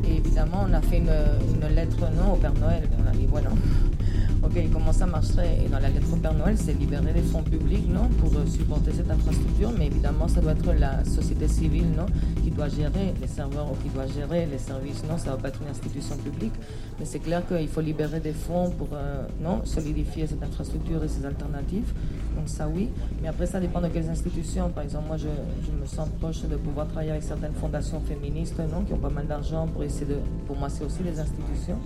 Et 0.04 0.16
évidemment, 0.16 0.66
on 0.68 0.72
a 0.72 0.80
fait 0.80 0.98
une, 0.98 1.74
lettre 1.74 1.98
non, 2.16 2.34
au 2.34 2.36
Père 2.36 2.54
Noël. 2.54 2.82
On 2.98 3.08
a 3.08 3.12
dit, 3.12 3.26
voilà, 3.28 3.50
ok, 4.42 4.70
comment 4.72 4.92
ça 4.92 5.06
marcherait 5.06 5.60
Et 5.64 5.68
dans 5.68 5.78
la 5.78 5.88
lettre 5.88 6.08
au 6.12 6.16
Père 6.16 6.34
Noël, 6.34 6.56
c'est 6.58 6.72
libérer 6.74 7.12
des 7.12 7.22
fonds 7.22 7.44
publics 7.44 7.88
non, 7.88 8.08
pour 8.20 8.32
euh, 8.36 8.46
supporter 8.46 8.90
cette 8.92 9.10
infrastructure, 9.10 9.70
mais 9.78 9.86
évidemment, 9.86 10.26
ça 10.26 10.40
doit 10.40 10.52
être 10.52 10.72
la 10.72 11.04
société 11.04 11.46
civile 11.46 11.86
non, 11.96 12.06
doit 12.52 12.68
gérer 12.68 13.14
les 13.20 13.26
serveurs 13.26 13.70
ou 13.70 13.74
qui 13.82 13.88
doit 13.88 14.06
gérer 14.06 14.46
les 14.46 14.58
services. 14.58 15.02
Non, 15.08 15.18
ça 15.18 15.30
ne 15.30 15.36
va 15.36 15.42
pas 15.42 15.48
être 15.48 15.60
une 15.62 15.68
institution 15.68 16.16
publique, 16.16 16.52
mais 16.98 17.04
c'est 17.04 17.18
clair 17.18 17.42
qu'il 17.46 17.68
faut 17.68 17.80
libérer 17.80 18.20
des 18.20 18.32
fonds 18.32 18.70
pour 18.70 18.88
euh, 18.92 19.26
non, 19.40 19.64
solidifier 19.64 20.26
cette 20.26 20.42
infrastructure 20.42 21.02
et 21.04 21.08
ses 21.08 21.24
alternatives. 21.24 21.92
Donc 22.36 22.48
ça, 22.48 22.68
oui. 22.68 22.88
Mais 23.20 23.28
après, 23.28 23.46
ça 23.46 23.60
dépend 23.60 23.80
de 23.80 23.88
quelles 23.88 24.08
institutions. 24.08 24.70
Par 24.70 24.84
exemple, 24.84 25.06
moi, 25.08 25.16
je, 25.16 25.26
me 25.28 25.86
sens 25.86 26.08
proche 26.20 26.42
de 26.42 26.56
pouvoir 26.56 26.86
travailler 26.88 27.10
avec 27.10 27.22
certaines 27.22 27.54
fondations 27.54 28.00
féministes 28.00 28.58
non, 28.58 28.82
qui 28.82 28.92
ont 28.92 28.98
pas 28.98 29.10
mal 29.10 29.26
d'argent 29.26 29.66
pour 29.66 29.82
essayer 29.82 30.06
de... 30.06 30.16
Pour 30.46 30.56
moi, 30.56 30.68
c'est 30.68 30.84
aussi 30.84 31.02
les 31.02 31.18
institutions. 31.18 31.78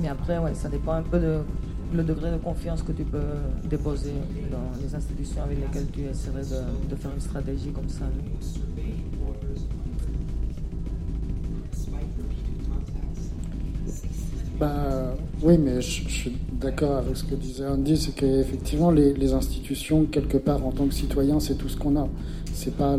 Mais 0.00 0.08
après, 0.08 0.38
ouais, 0.38 0.54
ça 0.54 0.68
dépend 0.68 0.92
un 0.92 1.02
peu 1.02 1.18
de 1.18 1.40
le 1.94 2.02
degré 2.02 2.30
de 2.30 2.36
confiance 2.38 2.82
que 2.82 2.92
tu 2.92 3.04
peux 3.04 3.18
déposer 3.64 4.12
dans 4.50 4.70
les 4.80 4.94
institutions 4.94 5.42
avec 5.42 5.60
lesquelles 5.60 5.90
tu 5.92 6.02
essaierais 6.02 6.42
de, 6.42 6.96
faire 6.96 7.12
une 7.12 7.20
stratégie 7.20 7.70
comme 7.70 7.88
ça. 7.88 8.04
Bah, 14.58 15.14
oui, 15.42 15.58
mais 15.58 15.82
je, 15.82 16.08
suis 16.08 16.36
d'accord 16.52 16.96
avec 16.96 17.16
ce 17.16 17.24
que 17.24 17.34
disait 17.34 17.66
Andy, 17.66 17.96
c'est 17.96 18.14
qu'effectivement, 18.14 18.90
les, 18.90 19.32
institutions, 19.32 20.04
quelque 20.06 20.38
part, 20.38 20.64
en 20.64 20.72
tant 20.72 20.86
que 20.86 20.94
citoyen, 20.94 21.40
c'est 21.40 21.56
tout 21.56 21.68
ce 21.68 21.76
qu'on 21.76 21.96
a. 21.96 22.08
C'est 22.54 22.74
pas 22.74 22.96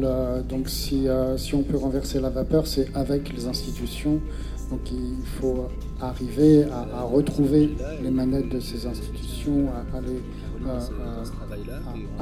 Donc, 0.48 0.70
si, 0.70 1.08
euh, 1.08 1.36
si 1.38 1.56
on 1.56 1.64
peut 1.64 1.78
renverser 1.78 2.20
la 2.20 2.30
vapeur, 2.30 2.68
c'est 2.68 2.88
avec 2.96 3.34
les 3.34 3.48
institutions 3.48 4.22
donc 4.70 4.82
il 4.92 5.26
faut 5.40 5.68
arriver 6.02 6.66
à, 6.66 7.04
retrouver 7.04 7.76
les 8.04 8.12
manettes 8.12 8.50
de 8.50 8.60
ces 8.60 8.86
institutions, 8.86 9.68
à, 9.70 9.84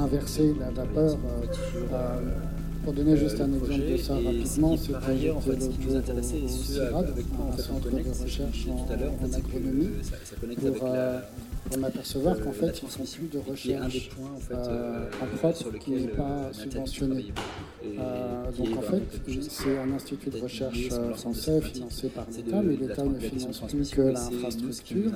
inverser 0.02 0.54
la 0.58 0.70
vapeur. 0.70 1.12
Euh, 1.12 1.46
euh, 1.92 2.20
pour 2.84 2.92
donner 2.92 3.16
juste 3.16 3.40
un 3.40 3.52
exemple 3.52 3.90
de 3.90 3.96
ça 3.96 4.14
rapidement, 4.14 4.76
CIRAD, 4.76 5.02
un 7.52 7.56
centre 7.56 7.90
de 7.90 8.22
recherche 8.22 8.66
en, 8.68 9.32
agronomie, 9.32 9.90
pour, 10.78 10.88
pour 11.70 11.78
m'apercevoir 11.78 12.40
qu'en 12.40 12.52
fait, 12.52 12.80
ils 12.80 12.84
ne 12.84 12.90
font 12.90 13.04
plus 13.04 13.28
de 13.28 13.38
recherche 13.38 14.10
en 14.52 15.36
propre 15.36 15.78
qui 15.78 15.90
n'est 15.90 16.08
pas 16.08 16.50
subventionné. 16.52 17.32
Euh, 17.84 18.50
donc 18.52 18.78
en 18.78 18.82
fait, 18.82 19.02
c'est 19.48 19.78
un 19.78 19.92
institut 19.92 20.30
de 20.30 20.40
recherche 20.40 20.88
euh, 20.92 21.14
français 21.14 21.60
financé 21.60 22.08
par 22.08 22.26
l'État, 22.30 22.62
mais 22.62 22.76
l'État 22.76 23.04
ne 23.04 23.18
finance 23.18 23.60
plus 23.68 23.90
que 23.90 24.00
l'infrastructure. 24.02 25.12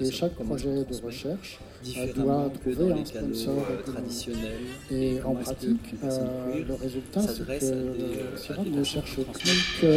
Et 0.00 0.10
chaque 0.10 0.34
projet 0.34 0.84
de 0.84 1.04
recherche 1.04 1.58
euh, 1.96 2.12
doit 2.12 2.50
trouver 2.60 2.92
un 2.92 3.04
sponsor 3.04 3.64
traditionnel. 3.84 4.60
Et 4.90 5.22
en 5.22 5.34
pratique, 5.34 5.94
le 6.02 6.74
résultat, 6.74 7.22
c'est 7.22 7.46
que 7.46 7.64
le 7.64 8.36
CIRAD 8.36 8.66
ne 8.66 8.84
cherche 8.84 9.14
plus 9.14 9.80
que 9.80 9.96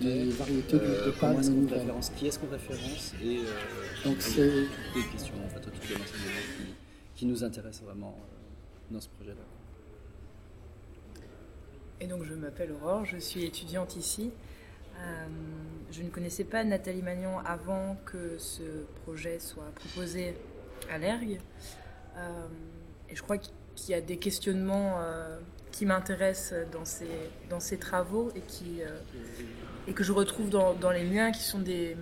des 0.00 0.30
variétés 0.30 0.76
de, 0.76 1.10
palmes 1.20 1.40
nouvelles. 1.40 1.80
Qui 2.16 2.28
est-ce 2.28 2.38
qu'on 2.38 2.50
référence 2.50 3.12
et 3.22 3.38
Donc 4.06 4.16
c'est 4.20 4.42
des 4.48 5.02
questions 5.12 5.34
en 5.44 5.48
fait, 5.48 5.66
l'enseignement 5.66 6.04
qui, 6.56 6.74
qui 7.16 7.26
nous 7.26 7.42
intéressent 7.42 7.84
vraiment 7.84 8.16
dans 8.90 9.00
ce 9.00 9.08
projet-là. 9.08 9.55
Et 12.00 12.06
donc 12.06 12.24
je 12.24 12.34
m'appelle 12.34 12.72
Aurore, 12.72 13.06
je 13.06 13.16
suis 13.16 13.44
étudiante 13.44 13.96
ici. 13.96 14.30
Euh, 14.98 15.26
je 15.90 16.02
ne 16.02 16.10
connaissais 16.10 16.44
pas 16.44 16.62
Nathalie 16.62 17.02
Magnon 17.02 17.38
avant 17.44 17.96
que 18.04 18.36
ce 18.38 18.62
projet 19.04 19.38
soit 19.38 19.70
proposé 19.74 20.34
à 20.90 20.98
l'ERG. 20.98 21.40
Euh, 22.16 22.46
et 23.08 23.16
je 23.16 23.22
crois 23.22 23.38
qu'il 23.38 23.90
y 23.90 23.94
a 23.94 24.00
des 24.00 24.18
questionnements 24.18 24.96
euh, 25.00 25.38
qui 25.72 25.86
m'intéressent 25.86 26.54
dans 26.70 26.84
ces, 27.60 27.78
travaux 27.78 28.30
et, 28.34 29.92
que 29.92 30.04
je 30.04 30.12
retrouve 30.12 30.50
dans, 30.50 30.90
les 30.90 31.04
miens, 31.04 31.32
qui 31.32 31.42
sont 31.42 31.60
des, 31.60 31.96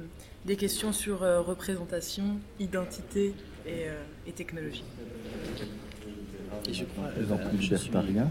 questions 0.56 0.92
sur 0.92 1.20
représentation, 1.20 2.38
identité 2.58 3.34
et, 3.66 4.32
technologie 4.32 4.84
je 6.74 6.84
crois, 6.84 7.08
plus 7.08 7.32
en 7.32 7.36
plus 7.36 7.58
libertarien, 7.58 8.30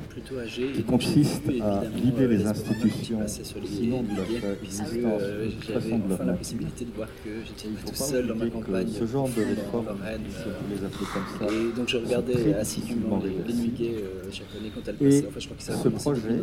qui 0.76 0.84
consiste 0.84 1.44
à 1.62 1.84
vider 1.86 2.28
les 2.28 2.46
institutions, 2.46 3.20
sinon 3.28 4.04
de 4.04 4.16
leur 4.16 4.54
existence, 4.62 5.22
de 5.22 5.74
façon 5.74 5.98
de 6.00 6.10
leur 6.10 6.26
la 6.26 6.34
possibilité 6.34 6.86
de 6.86 6.92
voir 6.96 7.08
que 7.24 7.30
j'étais 7.46 7.70
tout 7.86 7.96
seul 7.96 8.28
dans 8.28 8.36
ma 8.36 8.48
campagne. 8.48 8.88
Ce 8.88 9.06
genre 9.06 9.30
de 9.30 9.42
réforme, 9.44 9.88
si 10.30 10.48
on 10.48 10.70
les 10.70 10.86
appeler 10.86 11.08
comme 11.14 11.48
ça, 11.48 11.54
et 11.54 11.78
donc 11.78 11.90
je 11.90 11.98
regardais 11.98 12.54
assidûment 12.56 13.22
les 13.24 13.54
nuguets 13.54 14.04
euh, 14.04 14.30
chaque 14.32 14.48
année 14.60 14.72
quand 14.74 14.88
elles 14.88 14.96
passaient. 14.96 15.26
Enfin, 15.28 15.40
je 15.40 15.46
crois 15.48 15.58
que 15.58 15.64
ça 15.64 15.74
ce 15.76 15.90
projet 15.90 16.42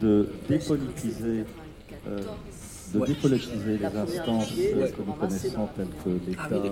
de 0.00 0.28
dépolitiser 0.48 1.44
de 2.92 3.06
dépolitiser 3.06 3.78
les 3.78 3.84
instances 3.84 4.52
euh, 4.58 4.88
que 4.88 5.02
nous 5.02 5.12
connaissons 5.12 5.68
telles 5.76 5.86
que 6.04 6.10
l'État, 6.26 6.42
ah, 6.44 6.48
les 6.50 6.70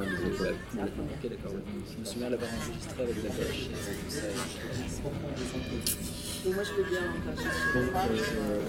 d'accord. 0.78 1.52
Je 1.92 2.00
me 2.00 2.04
souviens 2.04 2.30
l'avoir 2.30 2.50
enregistré 2.50 3.02
avec 3.02 3.16
la 3.24 3.30
pêche. 3.30 3.68
Donc 6.44 6.54
moi 6.54 6.64
je 6.64 6.72
veux 6.72 6.88
bien 6.88 7.00
Donc, 7.74 7.90
euh, 8.40 8.62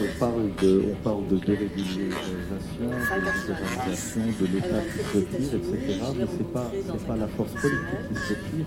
on, 0.00 0.18
parle 0.20 0.54
de, 0.62 0.84
on 0.92 0.94
parle 1.02 1.26
de 1.26 1.36
dérégularisation, 1.38 2.86
de 3.18 4.44
de 4.44 4.46
l'État 4.52 4.82
qui 4.82 4.98
se 4.98 5.18
tire, 5.18 5.54
etc. 5.54 6.00
Mais 6.16 6.26
ce 6.26 6.36
n'est 6.38 6.52
pas, 6.52 6.70
pas 7.08 7.16
la 7.16 7.26
force 7.28 7.52
politique 7.54 8.02
qui 8.08 8.14
se 8.14 8.34
tire, 8.34 8.66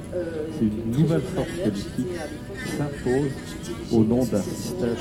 c'est 0.51 0.65
une 0.65 0.91
nouvelle 0.91 1.21
force 1.21 1.51
politique 1.63 1.95
qui 1.95 2.69
s'impose 2.77 3.31
au 3.93 4.03
nom 4.03 4.25
d'un 4.25 4.41
système 4.41 4.95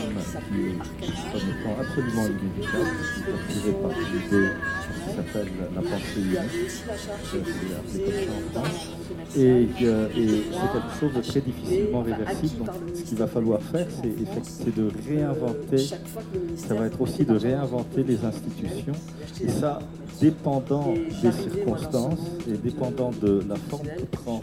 qui 0.49 0.61
est, 0.61 0.79
comme 1.33 1.49
étant 1.51 1.81
absolument 1.81 2.27
inévitable, 2.27 2.97
qui 3.49 3.69
est 3.69 3.83
par 3.83 3.91
l'idée 3.91 4.49
s'appelle 5.17 5.49
la 5.75 5.83
pensée 5.83 6.21
unique, 6.21 6.39
en 8.29 8.61
France, 8.61 8.89
et, 9.37 9.67
euh, 9.83 10.09
et 10.17 10.29
c'est 10.51 10.73
quelque 10.73 11.01
chose 11.01 11.13
de 11.15 11.21
très 11.21 11.41
difficilement 11.41 12.03
réversible. 12.03 12.65
Donc, 12.65 12.75
ce 12.95 13.03
qu'il 13.03 13.19
va 13.19 13.27
falloir 13.27 13.61
faire, 13.63 13.87
c'est 14.43 14.75
de 14.75 14.91
réinventer, 15.09 15.79
ça 16.57 16.75
va 16.75 16.87
être 16.87 17.01
aussi 17.01 17.25
de 17.25 17.37
réinventer 17.37 18.03
les 18.03 18.25
institutions, 18.25 18.95
et 19.43 19.49
ça, 19.49 19.79
dépendant 20.21 20.95
des 20.95 21.33
circonstances 21.33 22.21
et 22.49 22.57
dépendant 22.57 23.11
de 23.21 23.43
la 23.49 23.57
forme 23.57 23.87
que 23.87 24.17
prend 24.17 24.41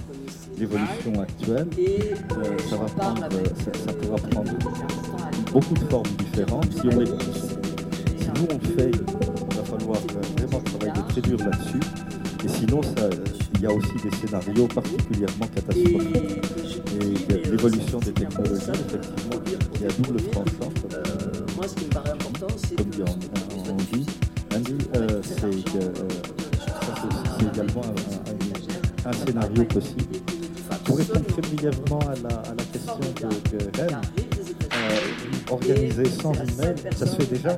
l'évolution 0.57 1.21
actuelle, 1.21 1.67
euh, 1.79 2.57
ça, 2.69 2.75
va 2.75 2.85
prendre, 2.85 3.21
ça, 3.29 3.71
ça, 3.85 3.93
pourra 3.93 4.17
prendre 4.17 4.51
beaucoup 5.51 5.73
de 5.73 5.89
formes 5.89 6.09
différentes. 6.19 6.71
Si, 6.73 6.87
on 6.87 7.05
si 7.05 8.27
nous 8.35 8.47
on 8.51 8.59
fait, 8.77 8.91
falloir 9.93 10.23
vraiment 10.37 10.59
travailler 10.59 11.07
très 11.09 11.21
dur 11.21 11.37
là-dessus. 11.37 11.79
Et 12.43 12.47
sinon, 12.47 12.81
il 13.55 13.61
y 13.61 13.65
a 13.65 13.71
aussi 13.71 13.93
des 14.03 14.15
scénarios 14.15 14.67
particulièrement 14.67 15.47
catastrophiques. 15.47 16.41
Et 16.99 17.49
l'évolution 17.49 17.99
des 17.99 18.13
technologies, 18.13 18.71
effectivement, 18.71 19.39
qui 19.73 19.85
a 19.85 19.89
double 19.89 20.21
tranchant. 20.31 20.71
Euh, 20.93 21.05
moi, 21.55 21.67
ce 21.67 21.75
qui 21.75 21.85
me 21.85 21.89
paraît 21.89 22.11
important, 22.11 22.47
c'est. 22.57 22.75
Comme 22.75 22.89
dit 22.89 23.01
Andy 24.53 24.77
euh, 24.95 25.21
c'est 25.23 25.45
euh, 25.45 25.93
également 27.53 27.81
un, 29.05 29.13
scénario 29.13 29.63
possible. 29.65 30.17
Pour 30.85 30.97
répondre 30.97 31.25
très 31.25 31.41
brièvement 31.41 31.99
à 31.99 32.15
la, 32.53 32.63
question 32.71 32.99
de, 32.99 33.57
de 33.57 33.77
Rennes, 33.77 34.01
euh, 34.73 35.51
organiser 35.51 36.05
sans 36.05 36.33
email, 36.33 36.75
ça 36.97 37.05
se 37.05 37.15
fait 37.15 37.33
déjà? 37.33 37.57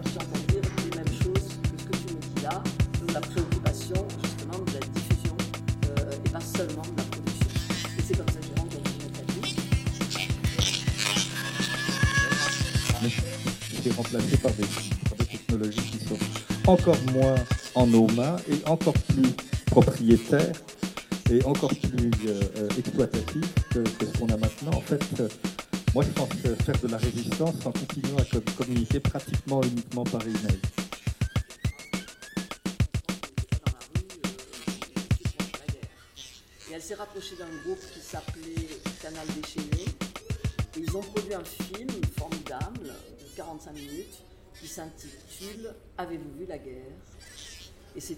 Par 14.13 14.51
des, 14.51 15.25
technologies 15.25 15.81
qui 15.81 16.05
sont 16.05 16.17
encore 16.67 16.97
moins 17.13 17.35
en 17.75 17.87
nos 17.87 18.07
mains 18.09 18.35
et 18.49 18.67
encore 18.67 18.93
plus 18.93 19.29
propriétaires 19.65 20.53
et 21.31 21.43
encore 21.45 21.73
plus 21.73 22.11
euh, 22.27 22.69
exploitatives 22.77 23.47
que, 23.71 23.83
ce 23.99 24.17
qu'on 24.19 24.29
a 24.29 24.37
maintenant. 24.37 24.71
En 24.75 24.81
fait, 24.81 25.03
Moi, 25.95 26.03
je 26.03 26.09
pense 26.11 26.29
faire 26.63 26.79
de 26.79 26.87
la 26.87 26.97
résistance 26.97 27.55
en 27.65 27.71
continuant 27.71 28.17
à 28.17 28.51
communiquer 28.57 28.99
pratiquement 28.99 29.61
uniquement 29.63 30.03
par 30.03 30.21
email. 30.21 30.59
Elle 36.73 36.81
s'est 36.81 36.95
rapprochée 36.95 37.35
d'un 37.37 37.49
groupe 37.63 37.79
qui 37.93 37.99
s'appelait 37.99 38.67
Canal 39.01 39.27
Déchaîné. 39.35 39.85
ils 40.77 40.97
ont 40.97 41.01
produit 41.01 41.33
un 41.33 41.43
film 41.43 41.89
formidable 42.17 42.93
45 43.35 43.73
minutes 43.73 44.19
qui 44.59 44.67
s'intitule 44.67 45.73
Avez-vous 45.97 46.39
vu 46.39 46.45
la 46.47 46.57
guerre? 46.57 46.91
Et 47.95 48.01
c'est 48.01 48.17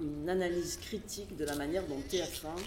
une 0.00 0.28
analyse 0.28 0.78
critique 0.78 1.36
de 1.36 1.44
la 1.44 1.54
manière 1.54 1.82
dont 1.86 2.00
TF1 2.10 2.58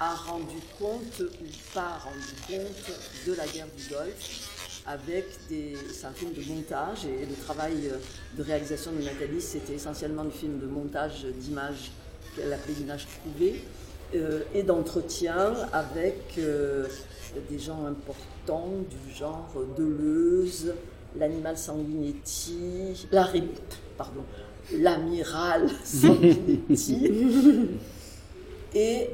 a 0.00 0.14
rendu 0.14 0.56
compte 0.78 1.20
ou 1.20 1.74
pas 1.74 1.98
rendu 1.98 2.34
compte 2.46 3.26
de 3.26 3.32
la 3.34 3.46
guerre 3.46 3.68
du 3.76 3.88
Golfe 3.88 4.82
avec 4.86 5.26
des. 5.48 5.76
C'est 5.92 6.06
un 6.06 6.12
film 6.12 6.32
de 6.32 6.42
montage 6.42 7.04
et 7.04 7.26
le 7.26 7.34
travail 7.44 7.90
de 8.36 8.42
réalisation 8.42 8.92
de 8.92 9.02
Nathalie, 9.02 9.40
c'était 9.40 9.74
essentiellement 9.74 10.24
du 10.24 10.30
film 10.30 10.58
de 10.58 10.66
montage 10.66 11.24
d'images 11.24 11.90
qu'elle 12.34 12.52
appelait 12.52 12.74
d'images 12.74 13.06
trouvées 13.06 13.62
euh, 14.14 14.40
et 14.54 14.62
d'entretien 14.62 15.54
avec 15.72 16.38
euh, 16.38 16.86
des 17.50 17.58
gens 17.58 17.86
importants 17.86 18.70
du 18.88 19.14
genre 19.14 19.52
Deleuze, 19.76 20.74
l'animal 21.18 21.56
Sanguinetti, 21.56 23.06
la, 23.12 23.30
pardon, 23.96 24.24
l'amiral 24.72 25.68
Sanguinetti. 25.84 27.10
Et 28.74 29.10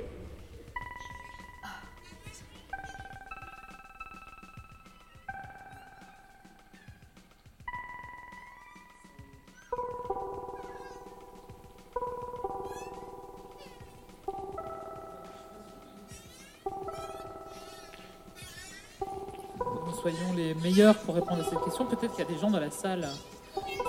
pour 21.04 21.14
répondre 21.14 21.40
à 21.40 21.44
cette 21.44 21.62
question. 21.64 21.85
Peut-être 21.87 22.14
qu'il 22.14 22.24
y 22.24 22.28
a 22.28 22.30
des 22.30 22.38
gens 22.38 22.50
dans 22.50 22.61
la 22.61 22.70
salle 22.70 23.06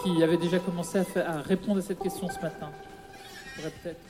qui 0.04 0.22
avaient 0.22 0.38
déjà 0.38 0.60
commencé 0.60 1.00
à, 1.16 1.42
répondre 1.42 1.80
à 1.80 1.82
cette 1.82 2.00
question 2.00 2.28
ce 2.28 2.40
matin. 2.42 2.70
peut-être. 3.56 4.02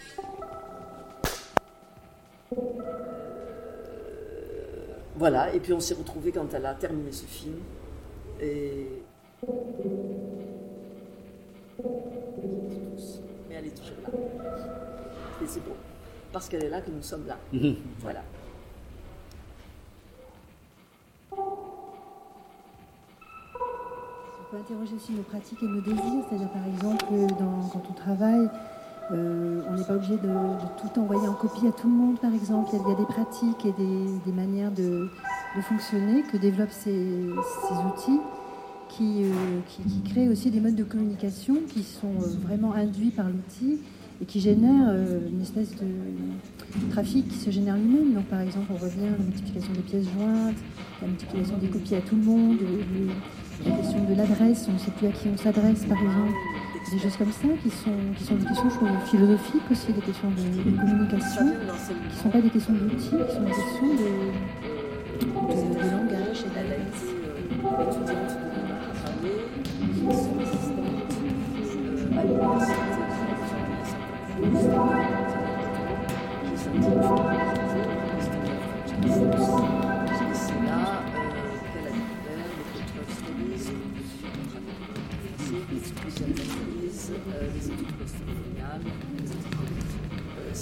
Voilà, 5.16 5.54
et 5.54 5.60
puis 5.60 5.74
on 5.74 5.80
s'est 5.80 5.94
retrouvés 5.94 6.32
quand 6.32 6.52
elle 6.54 6.66
a 6.66 6.74
terminé 6.74 7.12
ce 7.12 7.26
film. 7.26 7.60
Et. 8.42 8.88
Mais 13.50 13.56
elle 13.56 13.68
est 13.68 13.78
toujours 13.78 13.98
là. 14.04 14.10
Et 15.44 15.48
c'est 15.48 15.64
beau. 15.64 15.76
Parce 16.32 16.50
qu'elle 16.50 16.64
est 16.64 16.70
là 16.70 16.82
que 16.82 16.90
nous 16.90 17.04
sommes 17.04 17.28
là. 17.28 17.38
voilà. 18.00 18.24
Peut 24.54 24.60
interroger 24.60 24.96
aussi 24.96 25.14
nos 25.14 25.24
pratiques 25.24 25.64
et 25.64 25.68
nos 25.68 25.82
désirs, 25.82 26.24
c'est-à-dire 26.30 26.50
par 26.50 26.66
exemple 26.68 27.06
quand 27.72 27.84
on 27.90 27.94
travaille, 27.94 28.50
euh, 29.12 29.62
on 29.70 29.76
n'est 29.76 29.84
pas 29.84 29.96
obligé 29.96 30.14
de, 30.14 30.30
tout 30.78 31.00
envoyer 31.00 31.28
en 31.28 31.34
copie 31.34 31.68
à 31.68 31.72
tout 31.72 31.88
le 31.88 31.94
monde, 31.94 32.20
par 32.20 32.34
exemple. 32.34 32.70
Il 32.74 32.80
y 32.80 32.94
a, 32.94 32.96
des 32.96 33.06
pratiques 33.06 33.66
et 33.66 33.74
des, 33.74 34.32
manières 34.32 34.72
de, 34.72 35.08
fonctionner 35.62 36.24
que 36.32 36.38
développent 36.38 36.72
ces, 36.72 37.30
outils 37.88 38.20
qui, 38.90 39.24
euh, 39.24 39.60
qui, 39.68 40.12
créent 40.12 40.30
aussi 40.30 40.52
des 40.52 40.60
modes 40.60 40.76
de 40.76 40.84
communication 40.84 41.58
qui 41.68 41.82
sont 41.84 42.14
euh, 42.22 42.28
vraiment 42.44 42.74
induits 42.74 43.12
par 43.12 43.26
l'outil 43.28 43.80
et 44.22 44.26
qui 44.26 44.40
génèrent 44.40 44.94
une 45.28 45.42
espèce 45.42 45.72
de 45.72 46.92
trafic 46.92 47.28
qui 47.28 47.38
se 47.38 47.50
génère 47.50 47.76
lui-même. 47.76 48.14
Donc 48.14 48.26
par 48.26 48.42
exemple, 48.42 48.68
on 48.72 48.78
revient 48.78 49.08
à 49.08 49.18
la 49.18 49.24
multiplication 49.24 49.74
des 49.74 49.82
pièces 49.82 50.06
jointes, 50.16 50.58
la 51.02 51.08
multiplication 51.08 51.58
des 51.58 51.68
copies 51.68 51.96
à 51.96 52.02
tout 52.02 52.16
le 52.16 52.22
monde, 52.22 52.58
la 53.66 53.78
question 53.78 54.04
de 54.04 54.16
l'adresse, 54.16 54.66
on 54.70 54.74
ne 54.74 54.78
sait 54.78 54.92
plus 54.92 55.08
à 55.08 55.12
qui 55.12 55.28
on 55.34 55.38
s'adresse 55.38 55.86
par 55.86 55.98
exemple, 55.98 56.34
des 56.92 57.00
choses 57.00 57.18
comme 57.18 57.32
ça 57.32 57.48
qui 57.64 57.70
sont, 57.70 57.90
qui 58.18 58.24
sont 58.24 58.36
des 58.36 58.46
questions 58.46 58.70
philosophiques 59.06 59.72
aussi, 59.72 59.94
des 59.94 60.02
questions 60.02 60.30
de, 60.30 60.36
communication, 60.78 61.46
qui 61.46 62.16
ne 62.16 62.22
sont 62.22 62.30
pas 62.30 62.42
des 62.42 62.50
questions 62.50 62.74
d'outils, 62.74 63.10
qui 63.10 63.10
sont 63.10 63.42
des 63.42 63.52
questions 63.52 63.88
de, 63.88 64.10
de, 65.74 65.90
langage 65.90 66.46
et 66.46 66.50
d'adresse. 66.54 67.04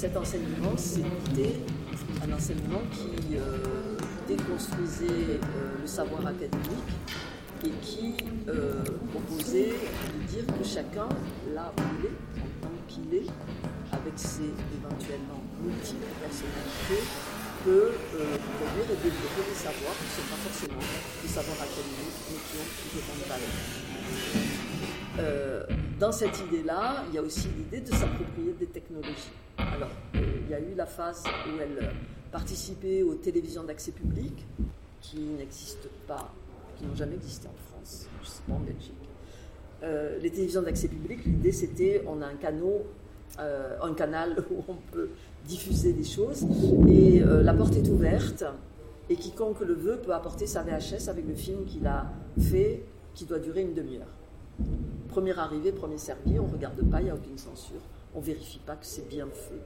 Cet 0.01 0.17
enseignement, 0.17 0.75
c'était 0.75 1.61
un 2.25 2.33
enseignement 2.33 2.81
qui 2.91 3.35
euh, 3.35 3.95
déconstruisait 4.27 5.05
euh, 5.05 5.77
le 5.79 5.85
savoir 5.85 6.25
académique 6.25 6.89
et 7.63 7.69
qui 7.83 8.15
euh, 8.49 8.81
proposait 9.13 9.69
de 9.69 10.23
dire 10.27 10.47
que 10.47 10.63
chacun, 10.65 11.07
là 11.53 11.71
où 11.77 11.81
il 11.99 12.05
est, 12.07 12.17
en 12.41 12.49
tant 12.65 12.73
qu'il 12.87 13.13
est, 13.13 13.29
avec 13.91 14.13
ses 14.15 14.49
éventuellement 14.73 15.43
multiples 15.63 16.09
personnalités, 16.19 17.05
peut 17.63 17.93
produire 18.17 18.89
et 18.89 18.97
développer 19.05 19.43
des 19.53 19.59
savoirs 19.61 19.93
qui 20.01 20.09
ne 20.09 20.13
sont 20.17 20.29
pas 20.33 20.41
forcément 20.49 20.81
des 21.21 21.29
savoirs 21.29 21.61
académiques, 21.61 22.25
mais 22.25 22.41
qui 22.49 22.57
ont 22.57 23.21
de 23.21 23.25
valeur. 23.29 23.53
Dans 25.99 26.11
cette 26.11 26.39
idée-là, 26.39 27.03
il 27.09 27.13
y 27.13 27.19
a 27.19 27.21
aussi 27.21 27.49
l'idée 27.55 27.81
de 27.81 27.91
s'approprier 27.93 28.53
des 28.59 28.65
technologies. 28.65 29.29
Alors, 29.73 29.89
euh, 30.15 30.19
il 30.43 30.49
y 30.49 30.53
a 30.53 30.59
eu 30.59 30.75
la 30.75 30.85
phase 30.85 31.23
où 31.25 31.59
elle 31.61 31.91
participait 32.31 33.03
aux 33.03 33.15
télévisions 33.15 33.63
d'accès 33.63 33.91
public, 33.91 34.45
qui 35.01 35.19
n'existent 35.19 35.89
pas, 36.07 36.31
qui 36.77 36.85
n'ont 36.85 36.95
jamais 36.95 37.15
existé 37.15 37.47
en 37.47 37.71
France, 37.71 38.07
je 38.21 38.27
ne 38.27 38.31
sais 38.31 38.41
pas 38.47 38.53
en 38.53 38.59
Belgique. 38.59 38.93
Euh, 39.83 40.19
les 40.19 40.29
télévisions 40.29 40.61
d'accès 40.61 40.87
public, 40.87 41.25
l'idée 41.25 41.51
c'était 41.51 42.03
on 42.07 42.21
a 42.21 42.27
un 42.27 42.35
canal, 42.35 42.81
un 43.39 43.93
canal 43.93 44.43
où 44.51 44.63
on 44.67 44.75
peut 44.91 45.09
diffuser 45.45 45.93
des 45.93 46.03
choses 46.03 46.45
et 46.87 47.21
la 47.21 47.53
porte 47.53 47.75
est 47.75 47.87
ouverte 47.89 48.43
et 49.09 49.15
quiconque 49.15 49.61
le 49.61 49.73
veut 49.73 49.97
peut 49.97 50.13
apporter 50.13 50.45
sa 50.45 50.61
VHS 50.61 51.09
avec 51.09 51.27
le 51.27 51.33
film 51.33 51.65
qu'il 51.65 51.87
a 51.87 52.11
fait 52.39 52.83
qui 53.15 53.25
doit 53.25 53.39
durer 53.39 53.61
une 53.61 53.73
demi-heure. 53.73 54.13
Premier 55.09 55.37
arrivé, 55.37 55.71
premier 55.71 55.97
servi, 55.97 56.39
on 56.39 56.47
ne 56.47 56.53
regarde 56.53 56.81
pas, 56.89 57.01
il 57.01 57.05
n'y 57.05 57.09
a 57.09 57.15
aucune 57.15 57.37
censure, 57.37 57.81
on 58.15 58.19
vérifie 58.19 58.59
pas 58.59 58.75
que 58.75 58.85
c'est 58.85 59.07
bien 59.07 59.27
fait. 59.27 59.61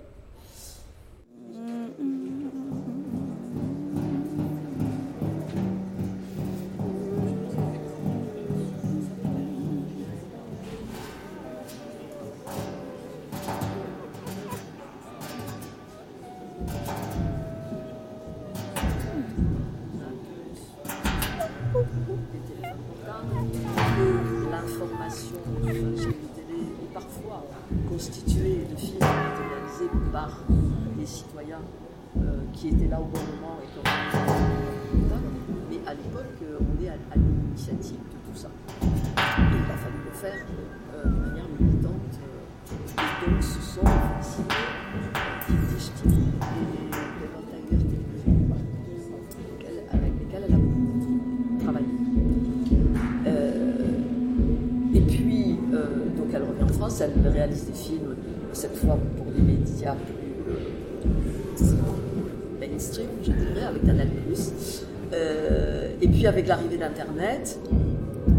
Avec 66.35 66.49
l'arrivée 66.49 66.75
d'Internet, 66.75 67.57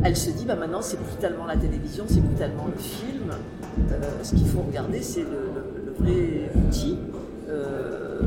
elle 0.04 0.16
se 0.16 0.28
dit 0.28 0.44
bah, 0.44 0.54
maintenant 0.54 0.82
c'est 0.82 0.98
plus 0.98 1.16
tellement 1.18 1.46
la 1.46 1.56
télévision, 1.56 2.04
c'est 2.06 2.20
plus 2.20 2.34
tellement 2.34 2.66
le 2.66 2.78
film. 2.78 3.30
ce 4.22 4.34
qu'il 4.34 4.46
faut 4.46 4.60
regarder, 4.60 5.00
c'est 5.00 5.22
le, 5.22 5.94
vrai 5.98 6.50
outil 6.54 6.98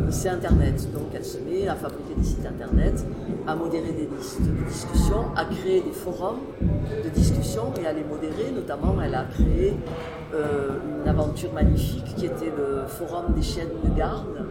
c'est 0.10 0.30
Internet. 0.30 0.92
Donc 0.92 1.10
elle 1.14 1.24
se 1.24 1.38
met 1.38 1.68
à 1.68 1.76
fabriquer 1.76 2.16
des 2.18 2.24
sites 2.24 2.48
Internet, 2.48 3.06
à 3.46 3.56
modérer 3.56 3.92
des 3.92 4.10
listes 4.18 4.42
de 4.42 4.68
discussion, 4.68 5.26
à 5.36 5.46
créer 5.46 5.82
des 5.82 5.92
forums 5.92 6.40
de 6.62 7.10
discussion 7.10 7.72
et 7.80 7.86
à 7.86 7.94
les 7.94 8.04
modérer. 8.04 8.52
Notamment, 8.52 8.96
elle 9.06 9.14
a 9.14 9.26
créé 9.26 9.76
euh, 10.34 10.80
une 11.04 11.08
aventure 11.08 11.54
magnifique 11.54 12.16
qui 12.16 12.26
était 12.26 12.52
le 12.58 12.88
forum 12.88 13.36
des 13.36 13.44
chaînes 13.44 13.70
de 13.84 13.96
garde 13.96 14.48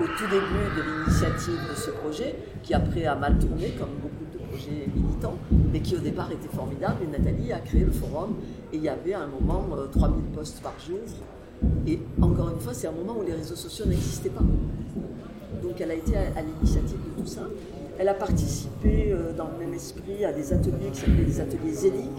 au 0.00 0.04
tout 0.04 0.30
début 0.30 0.64
de 0.76 0.82
l'initiative 0.82 1.58
de 1.68 1.74
ce 1.74 1.90
projet, 1.90 2.36
qui 2.62 2.72
après 2.72 3.04
a 3.04 3.16
mal 3.16 3.36
tourné 3.36 3.74
comme 3.76 3.90
beaucoup 4.00 4.29
de 4.50 4.56
projets 4.56 4.86
militants, 4.94 5.36
mais 5.72 5.80
qui 5.80 5.96
au 5.96 6.00
départ 6.00 6.30
était 6.32 6.48
formidable. 6.54 6.96
Et 7.04 7.18
Nathalie 7.18 7.52
a 7.52 7.60
créé 7.60 7.84
le 7.84 7.92
forum 7.92 8.34
et 8.72 8.76
il 8.76 8.82
y 8.82 8.88
avait 8.88 9.14
à 9.14 9.20
un 9.22 9.26
moment 9.26 9.64
3000 9.92 10.16
euh, 10.16 10.36
postes 10.36 10.60
par 10.62 10.74
jour. 10.86 10.98
Et 11.86 11.98
encore 12.20 12.50
une 12.50 12.60
fois, 12.60 12.72
c'est 12.72 12.86
un 12.86 12.92
moment 12.92 13.16
où 13.18 13.22
les 13.22 13.34
réseaux 13.34 13.56
sociaux 13.56 13.86
n'existaient 13.86 14.30
pas. 14.30 14.44
Donc 15.62 15.80
elle 15.80 15.90
a 15.90 15.94
été 15.94 16.16
à, 16.16 16.40
l'initiative 16.40 16.98
de 17.16 17.22
tout 17.22 17.28
ça. 17.28 17.42
Elle 17.98 18.08
a 18.08 18.14
participé 18.14 19.12
euh, 19.12 19.32
dans 19.36 19.48
le 19.48 19.64
même 19.64 19.74
esprit 19.74 20.24
à 20.24 20.32
des 20.32 20.52
ateliers 20.52 20.90
qui 20.92 21.00
s'appelaient 21.00 21.24
les 21.24 21.40
ateliers 21.40 21.72
Zelig 21.72 22.10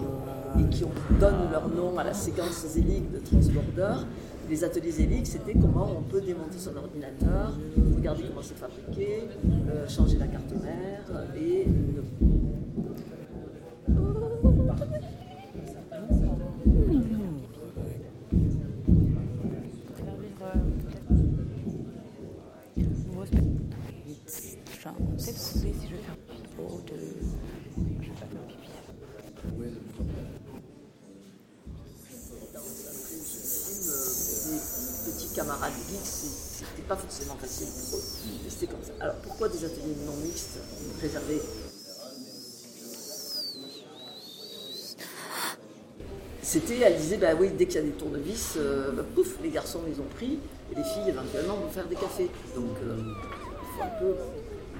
et 0.59 0.69
qui 0.69 0.83
donnent 1.19 1.49
leur 1.51 1.69
nom 1.69 1.97
à 1.97 2.03
la 2.03 2.13
séquence 2.13 2.65
Zelig 2.67 3.11
de 3.11 3.19
Transborder. 3.19 4.05
Les 4.51 4.65
ateliers 4.65 4.91
Zelig, 4.91 5.25
c'était 5.25 5.53
comment 5.53 5.89
on 5.97 6.01
peut 6.01 6.19
démonter 6.19 6.57
son 6.59 6.75
ordinateur, 6.75 7.57
regarder 7.95 8.23
comment 8.23 8.41
c'est 8.41 8.57
fabriqué, 8.57 9.23
euh, 9.69 9.87
changer 9.87 10.17
la 10.17 10.27
carte 10.27 10.51
mère 10.61 11.05
et 11.37 11.65
peut-être 25.21 25.51
trouver 25.51 25.73
si 25.73 25.87
je 25.87 25.95
vais 25.95 26.01
faire 26.01 26.17
pipi 26.17 26.41
de. 26.87 26.97
Je 28.01 28.07
vais 28.07 28.15
pas 28.15 28.25
faire 28.25 28.47
pipi. 28.47 28.69
Des 35.05 35.11
petits 35.11 35.20
camarades 35.35 35.73
geeks, 35.89 36.05
c'était 36.05 36.87
pas 36.87 36.95
forcément 36.95 37.35
facile 37.35 37.67
pour 37.67 37.99
eux. 37.99 38.03
C'était 38.49 38.67
comme 38.67 38.83
ça. 38.83 38.91
Alors 38.99 39.15
pourquoi 39.15 39.49
des 39.49 39.63
ateliers 39.65 39.95
non 40.05 40.15
mixtes 40.23 40.59
réservés? 41.01 41.41
C'était, 46.43 46.79
elle 46.79 46.97
disait, 46.97 47.17
bah 47.17 47.33
oui, 47.39 47.49
dès 47.57 47.65
qu'il 47.65 47.75
y 47.75 47.79
a 47.79 47.83
des 47.83 47.91
tournevis, 47.91 48.55
euh, 48.57 48.91
bah, 48.91 49.03
pouf, 49.15 49.37
les 49.41 49.49
garçons 49.49 49.79
les 49.87 49.99
ont 50.01 50.09
pris, 50.15 50.37
et 50.71 50.75
les 50.75 50.83
filles 50.83 51.07
éventuellement 51.07 51.55
vont 51.55 51.69
faire 51.69 51.87
des 51.87 51.95
cafés. 51.95 52.29
Donc 52.55 52.75
euh, 52.83 52.97
il 52.97 53.77
faut 53.77 53.83
un 53.83 53.99
peu 53.99 54.15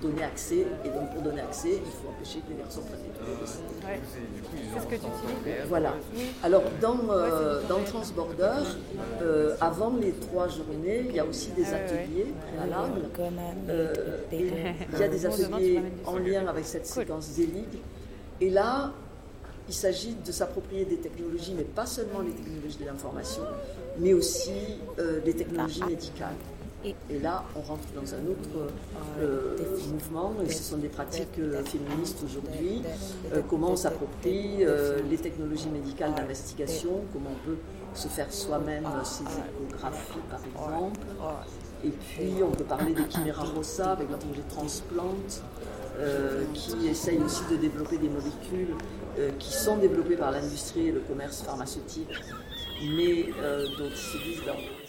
donner 0.01 0.23
accès. 0.23 0.65
Et 0.85 0.89
donc 0.89 1.11
pour 1.13 1.21
donner 1.21 1.41
accès, 1.41 1.73
il 1.73 1.91
faut 1.91 2.09
empêcher 2.09 2.39
que 2.39 2.49
les 2.49 2.57
garçons 2.57 2.81
prennent 2.81 3.01
des 3.01 3.87
ouais. 3.87 3.99
C'est 4.73 4.79
ce 4.79 4.85
que 4.85 4.95
tu 4.95 5.01
dis. 5.01 5.51
Voilà. 5.67 5.93
Alors 6.43 6.63
dans, 6.81 6.97
euh, 7.09 7.61
dans 7.69 7.79
Transborder, 7.83 8.63
euh, 9.21 9.55
avant 9.61 9.93
les 10.01 10.11
trois 10.11 10.47
journées, 10.47 11.05
il 11.09 11.15
y 11.15 11.19
a 11.19 11.25
aussi 11.25 11.51
des 11.51 11.73
ateliers 11.73 12.33
préalables. 12.53 13.01
Euh, 13.69 13.93
il 14.31 14.99
y 14.99 15.03
a 15.03 15.07
des 15.07 15.25
ateliers 15.25 15.81
en 16.05 16.17
lien 16.17 16.47
avec 16.47 16.65
cette 16.65 16.85
séquence 16.87 17.25
Zelig. 17.25 17.65
Et 18.39 18.49
là, 18.49 18.91
il 19.67 19.73
s'agit 19.73 20.15
de 20.25 20.31
s'approprier 20.31 20.85
des 20.85 20.97
technologies, 20.97 21.53
mais 21.55 21.63
pas 21.63 21.85
seulement 21.85 22.21
les 22.21 22.31
technologies 22.31 22.77
de 22.79 22.85
l'information, 22.85 23.43
mais 23.99 24.13
aussi 24.13 24.51
des 25.23 25.33
technologies 25.33 25.83
médicales. 25.83 26.35
Et 26.83 27.19
là, 27.19 27.43
on 27.55 27.61
rentre 27.61 27.87
dans 27.95 28.13
un 28.15 28.25
autre 28.27 28.71
euh, 29.19 29.55
mouvement, 29.91 30.33
et 30.43 30.49
ce 30.49 30.63
sont 30.63 30.77
des 30.77 30.87
pratiques 30.87 31.37
euh, 31.37 31.63
féministes 31.63 32.19
aujourd'hui, 32.25 32.81
euh, 33.31 33.41
comment 33.47 33.71
on 33.71 33.75
s'approprie 33.75 34.65
les 35.09 35.17
technologies 35.17 35.69
médicales 35.69 36.15
d'investigation, 36.15 37.01
comment 37.13 37.29
on 37.31 37.45
peut 37.45 37.57
se 37.93 38.07
faire 38.07 38.31
soi-même 38.33 38.87
ses 39.03 39.23
échographies 39.23 40.19
par 40.29 40.39
exemple. 40.45 40.99
Et 41.83 41.89
puis 41.89 42.43
on 42.43 42.51
peut 42.51 42.63
parler 42.63 42.93
des 42.93 43.09
chiméra 43.09 43.43
rossa 43.43 43.91
avec 43.91 44.09
leur 44.09 44.19
projet 44.19 44.43
Transplante, 44.49 45.43
qui 46.53 46.87
essaye 46.87 47.19
aussi 47.19 47.43
de 47.51 47.57
développer 47.57 47.97
des 47.97 48.09
molécules 48.09 48.75
qui 49.37 49.53
sont 49.53 49.77
développées 49.77 50.15
par 50.15 50.31
l'industrie 50.31 50.87
et 50.87 50.91
le 50.91 51.01
commerce 51.01 51.41
pharmaceutique, 51.41 52.09
mais 52.95 53.25
dont 53.77 53.89
ils 53.89 53.95
se 53.95 54.17
disent 54.23 54.45
dans 54.45 54.80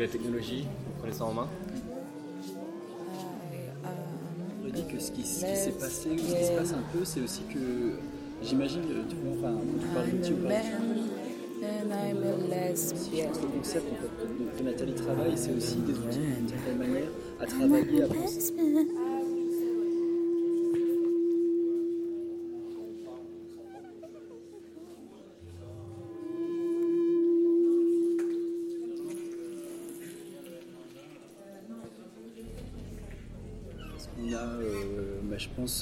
la 0.00 0.08
technologie, 0.08 0.62
vous 0.62 0.92
prenez 0.98 1.12
ça 1.12 1.24
en 1.24 1.32
main 1.32 1.48
Je 4.64 4.70
dis 4.70 4.84
que 4.86 4.98
ce 4.98 5.10
qui, 5.12 5.22
s'est 5.22 5.72
passé, 5.78 6.10
ou 6.10 6.18
ce 6.18 6.34
qui 6.34 6.44
se 6.44 6.52
passe 6.52 6.72
un 6.72 6.82
peu, 6.92 7.04
c'est 7.04 7.20
aussi 7.20 7.42
que 7.52 7.98
j'imagine, 8.42 8.82
tu 9.08 9.16
vois, 9.16 9.50
enfin, 9.50 9.60
tu 9.80 9.86
parles 9.88 10.10
de 10.10 10.16
pense 12.82 12.92
que 12.92 13.42
le 13.42 13.48
concept 13.58 13.86
en 13.92 13.96
fait, 13.96 14.58
que 14.58 14.62
Nathalie 14.62 14.94
travaille, 14.94 15.36
c'est 15.36 15.52
aussi 15.52 15.76
des 15.76 15.92
outils 15.92 16.18
d'une 16.18 16.48
certaine 16.48 16.78
manière 16.78 17.08
à 17.40 17.46
travailler, 17.46 18.02
à 18.02 18.06
penser. 18.08 18.54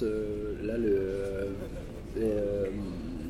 Là, 0.02 0.76
le. 0.76 1.23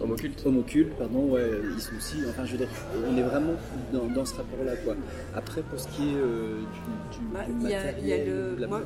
Euh, 0.04 0.16
euh, 0.16 0.48
Homoculte. 0.48 0.94
pardon, 0.96 1.32
ouais, 1.32 1.50
ils 1.74 1.80
sont 1.80 1.96
aussi. 1.96 2.16
Enfin, 2.28 2.44
je 2.44 2.52
veux 2.52 2.58
dire, 2.58 2.68
on 3.08 3.16
est 3.16 3.22
vraiment 3.22 3.54
dans, 3.92 4.24
ce 4.24 4.34
rapport-là, 4.34 4.76
quoi. 4.76 4.94
Après, 5.34 5.62
pour 5.62 5.78
ce 5.78 5.88
qui 5.88 6.02
est 6.02 6.14
du, 6.14 7.18
du, 7.18 7.24
bah, 7.32 7.40
y 7.68 7.74
a, 7.74 7.98
y 7.98 8.12
a 8.12 8.24
le, 8.24 8.66
moi, 8.68 8.82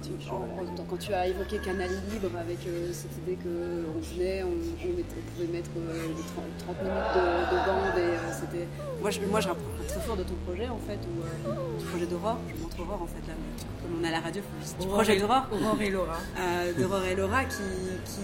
quand 0.89 0.97
tu 0.97 1.13
as 1.13 1.29
évoqué 1.29 1.59
Canal 1.59 1.91
Libre 2.11 2.31
avec 2.39 2.59
cette 2.93 3.17
idée 3.19 3.37
qu'on 3.43 4.01
venait, 4.15 4.43
on, 4.43 4.49
on, 4.49 5.35
pouvait 5.35 5.53
mettre 5.53 5.71
30, 6.65 6.83
minutes 6.83 7.15
de, 7.15 7.55
de 7.55 7.67
bande 7.67 7.99
et 7.99 8.33
c'était. 8.33 8.67
Moi, 9.01 9.11
je, 9.11 9.21
moi, 9.31 9.41
je 9.41 9.49
rapproche 9.49 9.87
très 9.89 10.01
fort 10.01 10.17
de 10.17 10.23
ton 10.23 10.35
projet, 10.47 10.69
en 10.69 10.79
fait, 10.79 10.99
ou 11.07 11.79
du 11.79 11.85
projet 11.87 12.07
d'Aurore. 12.07 12.39
Je 12.49 12.63
montre 12.63 12.81
Aurore, 12.81 13.03
en 13.03 13.07
fait, 13.07 13.27
là 13.27 13.35
on 14.01 14.05
a 14.05 14.11
la 14.11 14.21
radio, 14.21 14.43
du 14.81 14.87
projet 14.87 15.23
Aurore, 15.23 15.47
Aurore 15.53 15.83
et 15.83 15.91
Laura. 15.91 16.19
Euh, 16.39 16.73
D'Aurore 16.75 17.05
et 17.05 17.15
Laura 17.15 17.45
qui, 17.45 17.63
qui 18.05 18.21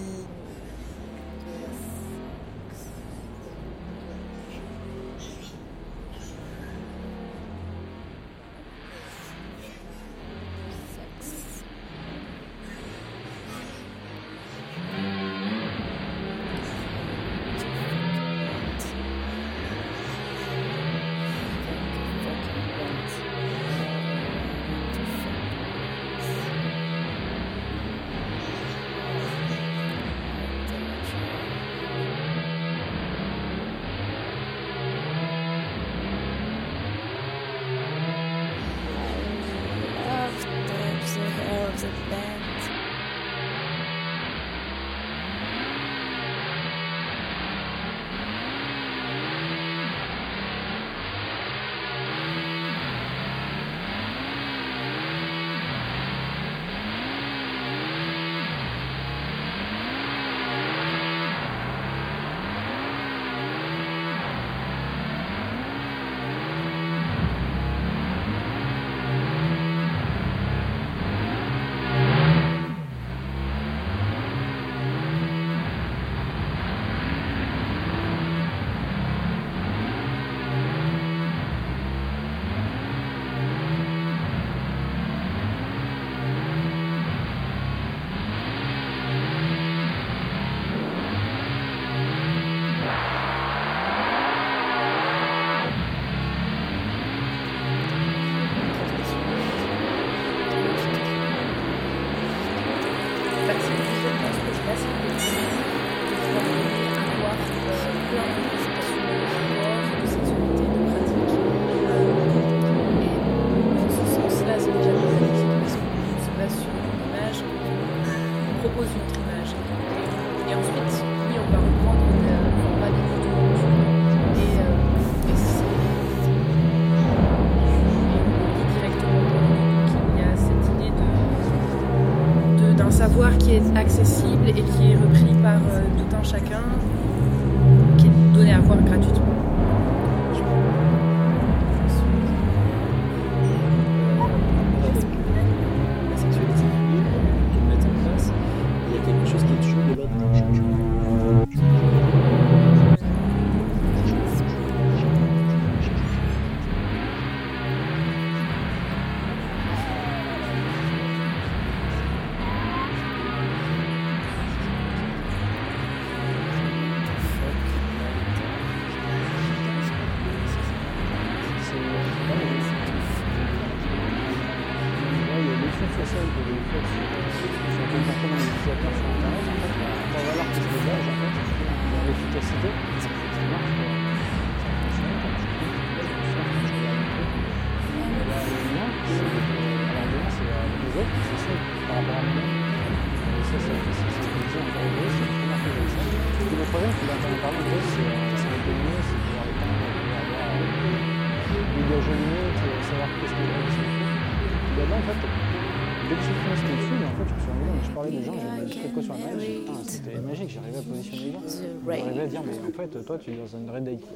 toi, 213.06 213.18
tu 213.18 213.32
es 213.32 213.36
dans 213.36 213.46
une 213.46 213.70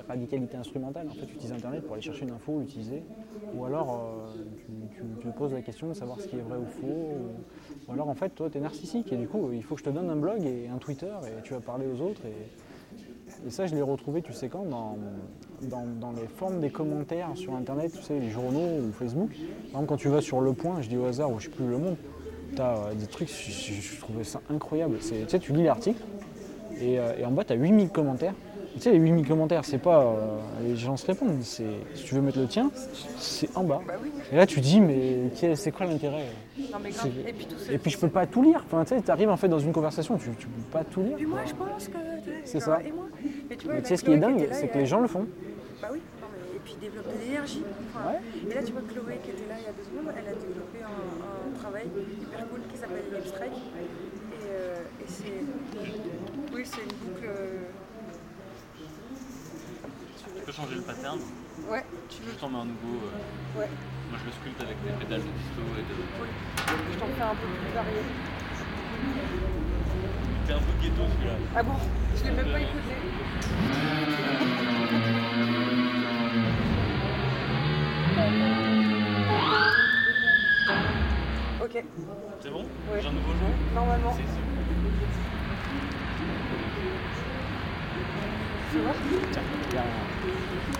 radicalité 0.08 0.56
instrumentale. 0.56 1.08
En 1.08 1.14
fait, 1.14 1.26
tu 1.26 1.34
utilises 1.34 1.52
Internet 1.52 1.82
pour 1.82 1.94
aller 1.94 2.02
chercher 2.02 2.24
une 2.24 2.32
info, 2.32 2.58
l'utiliser. 2.60 3.02
Ou 3.54 3.64
alors, 3.64 4.28
euh, 4.28 4.74
tu, 5.20 5.28
te 5.28 5.36
poses 5.36 5.52
la 5.52 5.62
question 5.62 5.88
de 5.88 5.94
savoir 5.94 6.20
ce 6.20 6.26
qui 6.26 6.36
est 6.36 6.40
vrai 6.40 6.58
ou 6.58 6.66
faux. 6.66 7.16
Ou, 7.88 7.92
alors, 7.92 8.08
en 8.08 8.14
fait, 8.14 8.30
toi, 8.30 8.50
tu 8.50 8.58
es 8.58 8.60
narcissique. 8.60 9.12
Et 9.12 9.16
du 9.16 9.28
coup, 9.28 9.50
il 9.52 9.62
faut 9.62 9.74
que 9.74 9.80
je 9.80 9.86
te 9.86 9.90
donne 9.90 10.10
un 10.10 10.16
blog 10.16 10.44
et 10.44 10.68
un 10.68 10.78
Twitter 10.78 11.12
et 11.26 11.42
tu 11.42 11.54
vas 11.54 11.60
parler 11.60 11.86
aux 11.86 12.00
autres. 12.02 12.22
Et, 12.26 13.50
ça, 13.50 13.66
je 13.66 13.74
l'ai 13.74 13.82
retrouvé, 13.82 14.20
tu 14.20 14.32
sais 14.32 14.48
quand, 14.48 14.64
dans, 14.64 14.96
dans, 15.60 16.12
les 16.12 16.26
formes 16.26 16.60
des 16.60 16.70
commentaires 16.70 17.28
sur 17.36 17.54
Internet, 17.54 17.92
tu 17.92 18.02
sais, 18.02 18.18
les 18.18 18.30
journaux 18.30 18.80
ou 18.82 18.90
Facebook. 18.90 19.30
Par 19.30 19.68
exemple, 19.68 19.86
quand 19.86 19.96
tu 19.96 20.08
vas 20.08 20.20
sur 20.20 20.40
Le 20.40 20.54
Point, 20.54 20.82
je 20.82 20.88
dis 20.88 20.96
au 20.96 21.04
hasard, 21.04 21.30
ou 21.30 21.38
je 21.38 21.44
sais 21.44 21.50
plus 21.50 21.68
Le 21.68 21.78
Monde, 21.78 21.96
tu 22.56 22.60
as 22.60 22.76
euh, 22.76 22.94
des 22.94 23.06
trucs, 23.06 23.28
je, 23.28 24.00
trouvais 24.00 24.24
ça 24.24 24.40
incroyable. 24.50 24.98
Tu 24.98 25.14
sais, 25.28 25.38
tu 25.38 25.52
lis 25.52 25.64
l'article, 25.64 26.02
et, 26.80 26.98
euh, 26.98 27.18
et, 27.18 27.24
en 27.24 27.30
bas, 27.30 27.44
tu 27.44 27.52
as 27.52 27.56
8000 27.56 27.90
commentaires. 27.90 28.34
Tu 28.78 28.84
sais, 28.84 28.92
les 28.92 28.98
8000 28.98 29.26
commentaires, 29.26 29.64
c'est 29.64 29.78
pas. 29.78 30.02
Euh, 30.02 30.38
les 30.62 30.76
gens 30.76 30.96
se 30.96 31.04
répondent. 31.04 31.42
Si 31.42 31.64
tu 31.96 32.14
veux 32.14 32.20
mettre 32.20 32.38
le 32.38 32.46
tien, 32.46 32.70
c'est 33.18 33.48
en 33.56 33.64
bas. 33.64 33.80
Et 34.32 34.36
là, 34.36 34.46
tu 34.46 34.60
dis, 34.60 34.80
mais 34.80 35.30
c'est 35.56 35.72
quoi 35.72 35.86
l'intérêt? 35.86 36.26
Et, 37.70 37.78
puis 37.78 37.90
je 37.90 37.98
peux 37.98 38.08
pas 38.08 38.26
tout 38.26 38.42
lire. 38.42 38.62
Enfin, 38.66 38.84
tu 38.84 38.94
sais, 38.94 39.02
tu 39.02 39.10
arrives 39.10 39.30
en 39.30 39.36
fait 39.36 39.48
dans 39.48 39.58
une 39.58 39.72
conversation, 39.72 40.16
tu, 40.16 40.30
tu 40.38 40.46
peux 40.46 40.70
pas 40.70 40.84
tout 40.84 41.02
lire. 41.02 41.18
Et 41.18 41.26
moi, 41.26 41.40
je 41.44 41.54
pense 41.54 41.88
que. 41.88 41.98
C'est 42.44 42.60
ça. 42.60 42.78
Mais 43.48 43.56
tu, 43.56 43.66
sais, 43.84 43.96
ce 43.96 44.04
qui 44.04 44.12
est 44.12 44.18
dingue, 44.18 44.48
c'est 44.52 44.68
que 44.68 44.78
les 44.78 44.86
gens 44.86 45.00
le 45.00 45.08
font. 45.08 45.26
Bah 45.82 45.88
oui, 45.90 46.00
et 46.54 46.58
puis 46.60 46.76
développer 46.80 47.10
de 47.18 47.24
l'énergie. 47.24 47.64
Et 48.48 48.54
là, 48.54 48.62
tu 48.62 48.72
vois, 48.72 48.82
Chloé 48.82 49.18
qui 49.24 49.30
était 49.30 49.48
là 49.48 49.56
il 49.58 49.64
y 49.64 49.68
a 49.68 49.72
deux 49.72 49.84
secondes, 49.84 50.12
elle 50.16 50.28
a 50.28 50.34
développé 50.34 50.78
un, 50.82 51.58
travail 51.58 51.86
hyper 51.86 52.48
cool 52.48 52.60
qui 52.70 52.78
s'appelle 52.78 53.02
Strike. 53.24 53.52
Et, 53.52 54.46
euh, 54.50 54.76
et 55.00 55.04
c'est. 55.08 56.54
Oui, 56.54 56.62
c'est 56.64 56.82
une 56.82 57.12
boucle. 57.12 57.26
Euh, 57.26 57.58
peux 60.48 60.54
changer 60.54 60.76
le 60.76 60.80
pattern 60.80 61.18
Ouais. 61.68 61.84
Tu 62.08 62.22
veux 62.22 62.32
t'en 62.32 62.48
mets 62.48 62.56
un 62.56 62.64
nouveau 62.64 63.04
euh... 63.04 63.60
Ouais. 63.60 63.68
Moi 64.08 64.18
je 64.18 64.24
le 64.24 64.32
sculpte 64.32 64.62
avec 64.62 64.82
des 64.82 64.92
pédales 64.92 65.20
de 65.20 65.26
disto 65.26 65.60
et 65.76 65.84
de. 65.84 65.94
Oui. 66.22 66.28
Je 66.90 66.98
t'en 66.98 67.06
fais 67.06 67.22
un 67.22 67.34
peu 67.34 67.46
plus 67.46 67.74
varié. 67.74 68.00
C'est 70.46 70.54
un 70.54 70.58
peu 70.58 70.72
ghetto 70.80 71.02
celui-là. 71.12 71.34
Ah 71.54 71.62
bon? 71.62 71.74
Je 72.16 72.24
l'ai 72.24 72.30
même 72.30 72.50
pas 72.50 72.60
écouté. 72.60 72.94
Ok. 81.60 81.84
C'est 82.40 82.50
bon? 82.50 82.62
Ouais. 82.62 83.02
J'ai 83.02 83.08
un 83.08 83.12
nouveau 83.12 83.32
jeu? 83.32 83.74
Normalement. 83.74 84.16
Tu 88.70 88.78
vois 88.78 88.92
Tiens, 89.32 89.42
Oui, 90.24 90.77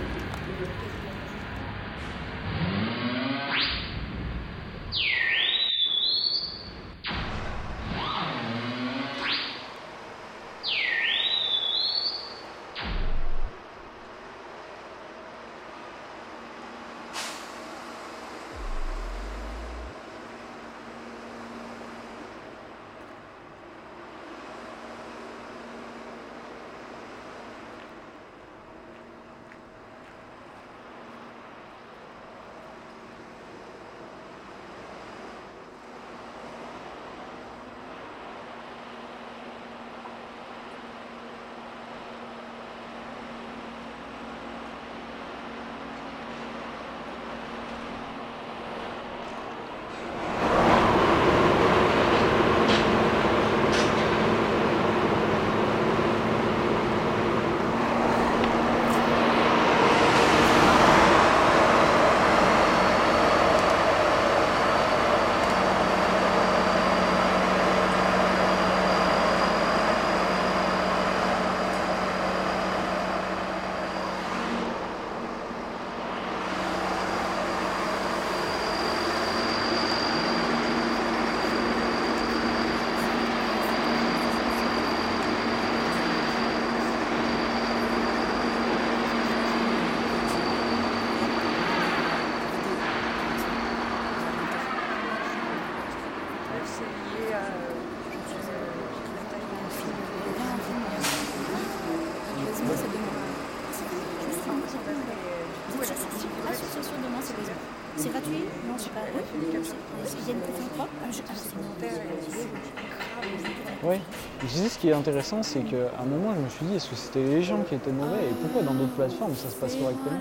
je 114.40 114.46
disais 114.46 114.68
ce 114.68 114.78
qui 114.78 114.88
est 114.88 114.92
intéressant, 114.92 115.42
c'est 115.42 115.60
qu'à 115.60 115.90
un 116.00 116.04
moment, 116.04 116.34
je 116.34 116.40
me 116.40 116.48
suis 116.48 116.66
dit, 116.66 116.74
est-ce 116.76 116.88
que 116.90 116.96
c'était 116.96 117.22
les 117.24 117.42
gens 117.42 117.62
qui 117.68 117.74
étaient 117.74 117.90
mauvais 117.92 118.24
et 118.30 118.34
pourquoi 118.40 118.62
dans 118.62 118.74
d'autres 118.74 118.94
plateformes 118.94 119.34
ça 119.34 119.48
se 119.50 119.56
passe 119.56 119.74
correctement 119.76 120.18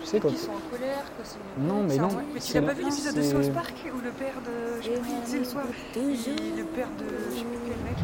Tu 0.00 0.06
sais, 0.06 0.20
quand. 0.20 0.28
Ils 0.30 0.38
sont 0.38 0.50
en 0.52 0.70
colère, 0.70 1.04
que 1.18 1.22
c'est. 1.24 1.38
Non, 1.58 1.82
mais 1.82 1.96
non. 1.96 2.08
Mais 2.34 2.40
tu 2.40 2.54
n'as 2.54 2.62
pas 2.62 2.72
vu 2.74 2.84
l'épisode 2.84 3.14
de 3.16 3.22
South 3.22 3.52
Park 3.52 3.74
où 3.92 4.00
le 4.00 4.10
père 4.10 4.34
de. 4.44 4.80
Je 4.82 4.86
sais 4.94 5.00
plus, 5.00 5.10
c'est 5.24 5.38
le 5.38 5.44
soir. 5.44 5.64
il- 5.96 6.56
le 6.56 6.64
père 6.64 6.88
de. 6.98 7.04
Je 7.30 7.36
sais 7.38 7.44
plus 7.44 7.58
quel 7.66 7.80
mec. 7.84 7.96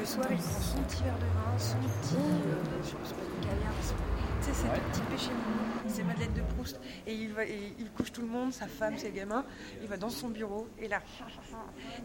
Le 0.00 0.06
soir, 0.06 0.26
il 0.30 0.36
prend 0.36 0.60
son 0.60 0.82
petit 0.82 1.02
verre 1.04 1.14
de 1.20 1.28
vin, 1.30 1.58
son 1.58 1.76
petit. 1.78 2.16
euh, 2.16 2.82
je 2.82 2.88
sais 2.88 3.14
pas, 3.14 3.24
une 3.24 3.46
caviar, 3.46 3.72
Tu 3.80 4.46
sais, 4.46 4.52
c'est 4.54 4.66
le 4.74 4.82
petit 4.90 5.02
péché 5.10 5.30
mignon. 5.30 5.69
C'est 5.92 6.04
Madeleine 6.04 6.32
de 6.34 6.42
Proust. 6.54 6.78
Et 7.06 7.14
il, 7.14 7.32
va, 7.32 7.44
et 7.44 7.74
il 7.78 7.90
couche 7.90 8.12
tout 8.12 8.20
le 8.20 8.28
monde, 8.28 8.52
sa 8.52 8.66
femme, 8.66 8.96
ses 8.96 9.10
gamins. 9.10 9.44
Il 9.82 9.88
va 9.88 9.96
dans 9.96 10.08
son 10.08 10.28
bureau 10.28 10.68
et 10.78 10.86
là, 10.88 11.00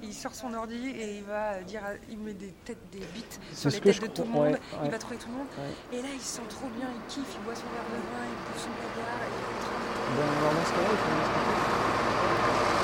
il 0.02 0.14
sort 0.14 0.34
son 0.34 0.54
ordi 0.54 0.90
et 0.90 1.18
il 1.18 1.24
va 1.24 1.62
dire, 1.62 1.82
il 2.10 2.18
met 2.18 2.34
des 2.34 2.54
têtes, 2.66 2.80
des 2.92 3.00
bites 3.14 3.40
sur 3.54 3.70
les 3.70 3.80
têtes 3.80 4.02
de 4.02 4.08
tout 4.08 4.24
le 4.24 4.30
monde. 4.30 4.52
ouais, 4.54 4.60
Il 4.86 4.92
va 4.92 4.98
trouver 4.98 5.18
tout 5.18 5.30
le 5.30 5.36
monde. 5.36 5.48
Ouais. 5.58 5.98
Et 5.98 6.02
là, 6.02 6.08
il 6.14 6.22
se 6.22 6.38
sent 6.38 6.48
trop 6.50 6.68
bien, 6.70 6.88
il 6.94 7.02
kiffe, 7.14 7.36
il 7.36 7.44
boit 7.44 7.56
son 7.56 7.68
verre 7.70 7.86
de 7.92 7.98
vin, 8.02 8.26
il 8.26 8.36
bouffe 8.46 8.64
son 8.64 8.74
caviar. 8.74 9.22
Et 9.22 9.30
il 9.30 9.38
est 9.38 9.62
trop 9.62 9.78
content. 9.78 9.96
Ben, 10.16 10.30
alors 10.40 10.54
dans 10.54 10.66
ce 10.66 10.72
cas-là, 10.72 10.90
il 10.92 10.98
faut 10.98 12.75